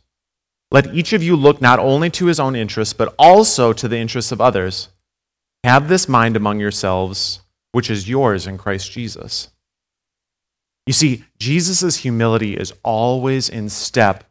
Let 0.70 0.94
each 0.94 1.12
of 1.12 1.25
you 1.25 1.35
look 1.35 1.61
not 1.61 1.81
only 1.81 2.09
to 2.11 2.27
his 2.27 2.38
own 2.38 2.55
interests, 2.55 2.94
but 2.94 3.12
also 3.18 3.73
to 3.73 3.88
the 3.88 3.99
interests 3.99 4.31
of 4.31 4.40
others. 4.40 4.90
Have 5.64 5.88
this 5.88 6.09
mind 6.09 6.37
among 6.37 6.61
yourselves, 6.61 7.40
which 7.73 7.90
is 7.90 8.09
yours 8.09 8.47
in 8.47 8.59
Christ 8.59 8.92
Jesus. 8.92 9.49
You 10.87 10.92
see, 10.92 11.25
Jesus' 11.37 11.97
humility 11.97 12.57
is 12.57 12.73
always 12.85 13.49
in 13.49 13.68
step 13.68 14.23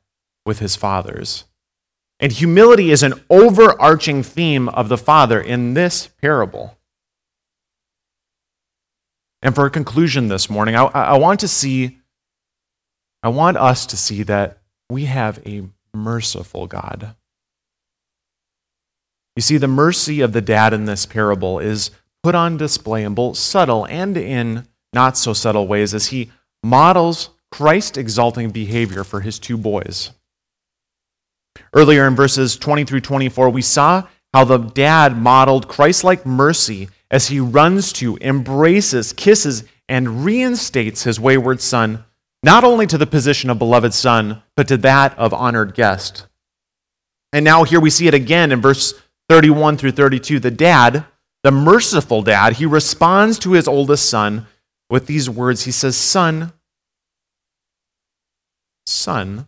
with 0.46 0.60
his 0.60 0.78
Father's. 0.78 1.44
And 2.24 2.32
humility 2.32 2.90
is 2.90 3.04
an 3.04 3.16
overarching 3.30 4.24
theme 4.24 4.70
of 4.70 4.88
the 4.88 4.98
Father 4.98 5.42
in 5.42 5.74
this 5.74 6.08
parable. 6.22 6.78
And 9.42 9.54
for 9.54 9.66
a 9.66 9.70
conclusion 9.70 10.30
this 10.30 10.50
morning, 10.50 10.74
I, 10.74 10.86
I 10.86 11.18
want 11.18 11.42
to 11.42 11.50
see, 11.50 12.00
I 13.22 13.28
want 13.28 13.58
us 13.58 13.86
to 13.88 13.98
see 13.98 14.24
that 14.24 14.60
we 14.90 15.04
have 15.04 15.46
a 15.46 15.64
merciful 15.94 16.66
God. 16.66 17.14
You 19.36 19.42
see, 19.42 19.58
the 19.58 19.68
mercy 19.68 20.22
of 20.22 20.32
the 20.32 20.40
dad 20.40 20.72
in 20.72 20.86
this 20.86 21.06
parable 21.06 21.60
is 21.60 21.92
put 22.24 22.36
on 22.36 22.56
display 22.56 23.04
in 23.04 23.16
both 23.16 23.36
subtle 23.36 23.86
and 23.88 24.16
in 24.16 24.66
not 24.94 25.18
so 25.18 25.34
subtle 25.34 25.68
ways 25.68 25.94
as 25.94 26.08
he 26.08 26.32
models 26.64 27.32
Christ 27.52 27.98
exalting 27.98 28.52
behavior 28.52 29.04
for 29.04 29.20
his 29.20 29.40
two 29.40 29.58
boys. 29.58 30.12
Earlier 31.74 32.08
in 32.08 32.16
verses 32.16 32.58
20 32.58 32.86
through 32.86 33.02
24, 33.02 33.50
we 33.50 33.62
saw 33.62 34.08
how 34.34 34.44
the 34.44 34.58
dad 34.58 35.18
modeled 35.18 35.68
Christ 35.68 36.04
like 36.04 36.26
mercy 36.26 36.90
as 37.12 37.28
he 37.28 37.40
runs 37.40 37.94
to, 37.94 38.18
embraces, 38.22 39.14
kisses, 39.14 39.64
and 39.88 40.26
reinstates 40.26 41.04
his 41.04 41.20
wayward 41.20 41.62
son, 41.62 42.04
not 42.42 42.64
only 42.64 42.88
to 42.88 42.98
the 42.98 43.06
position 43.06 43.50
of 43.50 43.60
beloved 43.60 43.94
son, 43.94 44.42
but 44.58 44.68
to 44.68 44.78
that 44.78 45.18
of 45.18 45.34
honored 45.34 45.76
guest. 45.76 46.28
And 47.32 47.46
now 47.46 47.64
here 47.64 47.80
we 47.80 47.90
see 47.90 48.08
it 48.08 48.14
again 48.14 48.52
in 48.52 48.62
verse 48.62 48.94
31 49.30 49.78
through 49.78 49.92
32. 49.92 50.40
The 50.40 50.52
dad, 50.52 51.06
the 51.44 51.52
merciful 51.52 52.22
dad, 52.22 52.54
he 52.54 52.66
responds 52.66 53.38
to 53.40 53.52
his 53.54 53.68
oldest 53.68 54.10
son 54.10 54.48
with 54.90 55.08
these 55.08 55.30
words. 55.30 55.64
He 55.64 55.72
says, 55.72 55.96
Son, 55.96 56.54
son, 58.86 59.48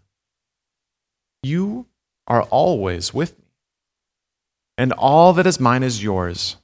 you 1.44 1.86
are 2.28 2.44
always 2.44 3.14
with 3.14 3.38
me, 3.38 3.46
and 4.78 4.94
all 4.94 5.34
that 5.34 5.48
is 5.48 5.60
mine 5.60 5.84
is 5.84 6.04
yours. 6.04 6.58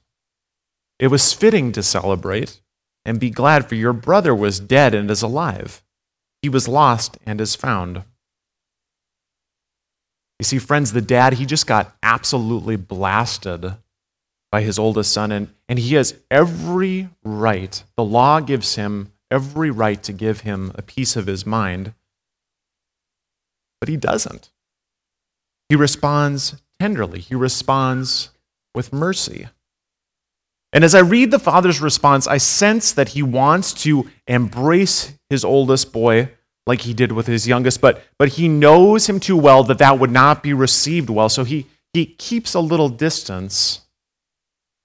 It 0.98 1.08
was 1.08 1.32
fitting 1.32 1.72
to 1.72 1.82
celebrate 1.82 2.60
and 3.04 3.18
be 3.18 3.30
glad, 3.30 3.68
for 3.68 3.74
your 3.74 3.92
brother 3.92 4.34
was 4.34 4.60
dead 4.60 4.94
and 4.94 5.10
is 5.10 5.22
alive. 5.22 5.82
He 6.40 6.48
was 6.48 6.68
lost 6.68 7.18
and 7.26 7.40
is 7.40 7.56
found. 7.56 8.04
You 10.38 10.44
see, 10.44 10.58
friends, 10.58 10.92
the 10.92 11.00
dad, 11.00 11.34
he 11.34 11.46
just 11.46 11.66
got 11.66 11.96
absolutely 12.02 12.76
blasted 12.76 13.74
by 14.52 14.62
his 14.62 14.78
oldest 14.78 15.12
son, 15.12 15.32
and, 15.32 15.48
and 15.68 15.78
he 15.78 15.94
has 15.94 16.14
every 16.30 17.08
right. 17.24 17.82
The 17.96 18.04
law 18.04 18.38
gives 18.40 18.76
him 18.76 19.12
every 19.30 19.70
right 19.70 20.00
to 20.02 20.12
give 20.12 20.40
him 20.42 20.70
a 20.74 20.82
piece 20.82 21.16
of 21.16 21.26
his 21.26 21.46
mind, 21.46 21.94
but 23.80 23.88
he 23.88 23.96
doesn't. 23.96 24.51
He 25.72 25.76
responds 25.76 26.60
tenderly, 26.78 27.18
he 27.18 27.34
responds 27.34 28.28
with 28.74 28.92
mercy. 28.92 29.48
And 30.70 30.84
as 30.84 30.94
I 30.94 31.00
read 31.00 31.30
the 31.30 31.38
father's 31.38 31.80
response, 31.80 32.26
I 32.26 32.36
sense 32.36 32.92
that 32.92 33.08
he 33.08 33.22
wants 33.22 33.72
to 33.84 34.10
embrace 34.26 35.14
his 35.30 35.46
oldest 35.46 35.90
boy 35.90 36.28
like 36.66 36.82
he 36.82 36.92
did 36.92 37.12
with 37.12 37.26
his 37.26 37.48
youngest, 37.48 37.80
but, 37.80 38.04
but 38.18 38.28
he 38.28 38.48
knows 38.48 39.08
him 39.08 39.18
too 39.18 39.38
well 39.38 39.64
that 39.64 39.78
that 39.78 39.98
would 39.98 40.10
not 40.10 40.42
be 40.42 40.52
received 40.52 41.08
well. 41.08 41.30
So 41.30 41.42
he, 41.42 41.66
he 41.94 42.04
keeps 42.04 42.52
a 42.52 42.60
little 42.60 42.90
distance 42.90 43.80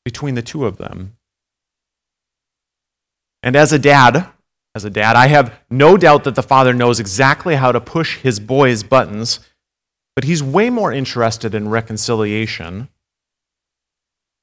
between 0.06 0.36
the 0.36 0.42
two 0.42 0.66
of 0.66 0.78
them. 0.78 1.18
And 3.44 3.58
as 3.58 3.74
a 3.74 3.80
dad, 3.80 4.26
as 4.74 4.86
a 4.86 4.90
dad, 4.90 5.18
I 5.18 5.28
have 5.28 5.54
no 5.70 5.98
doubt 5.98 6.24
that 6.24 6.36
the 6.36 6.42
father 6.44 6.74
knows 6.74 6.98
exactly 6.98 7.56
how 7.56 7.74
to 7.74 7.82
push 7.82 8.20
his 8.20 8.40
boy's 8.40 8.84
buttons, 8.84 9.42
but 10.18 10.24
he's 10.24 10.42
way 10.42 10.72
more 10.72 10.92
interested 10.92 11.54
in 11.54 11.70
reconciliation 11.70 12.90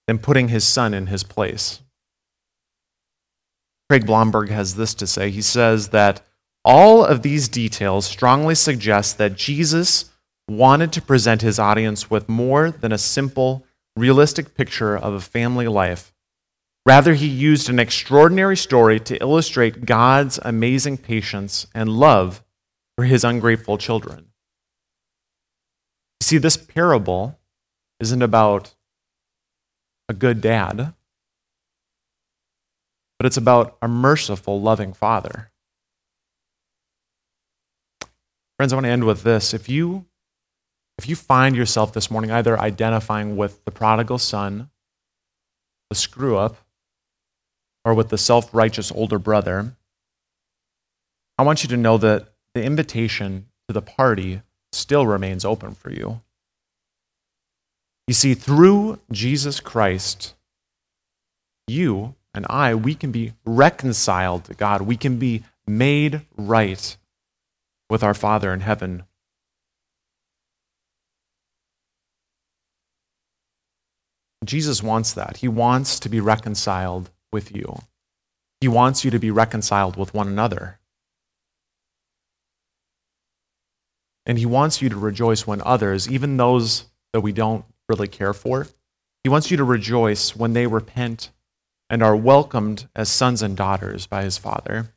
than 0.06 0.20
putting 0.20 0.46
his 0.46 0.64
son 0.64 0.94
in 0.94 1.08
his 1.08 1.24
place. 1.24 1.80
Craig 3.90 4.06
Blomberg 4.06 4.50
has 4.50 4.76
this 4.76 4.94
to 4.94 5.04
say. 5.04 5.30
He 5.30 5.42
says 5.42 5.88
that 5.88 6.24
all 6.64 7.04
of 7.04 7.22
these 7.22 7.48
details 7.48 8.06
strongly 8.06 8.54
suggest 8.54 9.18
that 9.18 9.34
Jesus 9.34 10.12
wanted 10.48 10.92
to 10.92 11.02
present 11.02 11.42
his 11.42 11.58
audience 11.58 12.08
with 12.08 12.28
more 12.28 12.70
than 12.70 12.92
a 12.92 12.96
simple, 12.96 13.66
realistic 13.96 14.54
picture 14.54 14.96
of 14.96 15.12
a 15.12 15.20
family 15.20 15.66
life. 15.66 16.14
Rather, 16.86 17.14
he 17.14 17.26
used 17.26 17.68
an 17.68 17.80
extraordinary 17.80 18.56
story 18.56 19.00
to 19.00 19.20
illustrate 19.20 19.86
God's 19.86 20.38
amazing 20.44 20.98
patience 20.98 21.66
and 21.74 21.88
love 21.88 22.44
for 22.94 23.06
his 23.06 23.24
ungrateful 23.24 23.76
children. 23.76 24.28
You 26.24 26.26
see, 26.26 26.38
this 26.38 26.56
parable 26.56 27.38
isn't 28.00 28.22
about 28.22 28.74
a 30.08 30.14
good 30.14 30.40
dad, 30.40 30.94
but 33.18 33.26
it's 33.26 33.36
about 33.36 33.76
a 33.82 33.88
merciful, 33.88 34.58
loving 34.58 34.94
father. 34.94 35.50
Friends, 38.56 38.72
I 38.72 38.76
want 38.76 38.86
to 38.86 38.90
end 38.90 39.04
with 39.04 39.22
this. 39.22 39.52
If 39.52 39.68
you 39.68 40.06
if 40.96 41.10
you 41.10 41.14
find 41.14 41.54
yourself 41.54 41.92
this 41.92 42.10
morning 42.10 42.30
either 42.30 42.58
identifying 42.58 43.36
with 43.36 43.62
the 43.66 43.70
prodigal 43.70 44.16
son, 44.16 44.70
the 45.90 45.94
screw 45.94 46.38
up, 46.38 46.56
or 47.84 47.92
with 47.92 48.08
the 48.08 48.16
self 48.16 48.48
righteous 48.54 48.90
older 48.90 49.18
brother, 49.18 49.76
I 51.36 51.42
want 51.42 51.64
you 51.64 51.68
to 51.68 51.76
know 51.76 51.98
that 51.98 52.32
the 52.54 52.62
invitation 52.64 53.48
to 53.68 53.74
the 53.74 53.82
party 53.82 54.40
still 54.74 55.06
remains 55.06 55.44
open 55.44 55.74
for 55.74 55.90
you. 55.90 56.20
You 58.06 58.14
see, 58.14 58.34
through 58.34 59.00
Jesus 59.10 59.60
Christ, 59.60 60.34
you 61.66 62.14
and 62.34 62.46
I, 62.50 62.74
we 62.74 62.94
can 62.94 63.12
be 63.12 63.32
reconciled 63.46 64.44
to 64.44 64.54
God. 64.54 64.82
We 64.82 64.96
can 64.96 65.18
be 65.18 65.44
made 65.66 66.22
right 66.36 66.96
with 67.88 68.02
our 68.02 68.14
Father 68.14 68.52
in 68.52 68.60
heaven. 68.60 69.04
Jesus 74.44 74.82
wants 74.82 75.12
that. 75.14 75.38
He 75.38 75.48
wants 75.48 75.98
to 76.00 76.08
be 76.08 76.20
reconciled 76.20 77.10
with 77.32 77.54
you. 77.56 77.78
He 78.60 78.68
wants 78.68 79.04
you 79.04 79.10
to 79.10 79.18
be 79.18 79.30
reconciled 79.30 79.96
with 79.96 80.12
one 80.12 80.28
another. 80.28 80.78
And 84.26 84.38
He 84.38 84.46
wants 84.46 84.80
you 84.80 84.88
to 84.88 84.96
rejoice 84.96 85.46
when 85.46 85.60
others, 85.62 86.10
even 86.10 86.36
those 86.36 86.84
that 87.12 87.20
we 87.20 87.32
don't 87.32 87.64
really 87.88 88.08
care 88.08 88.32
for, 88.32 88.66
He 89.22 89.28
wants 89.28 89.50
you 89.50 89.56
to 89.56 89.64
rejoice 89.64 90.34
when 90.34 90.52
they 90.52 90.66
repent 90.66 91.30
and 91.90 92.02
are 92.02 92.16
welcomed 92.16 92.88
as 92.96 93.10
sons 93.10 93.42
and 93.42 93.56
daughters 93.56 94.06
by 94.06 94.22
His 94.22 94.38
Father. 94.38 94.94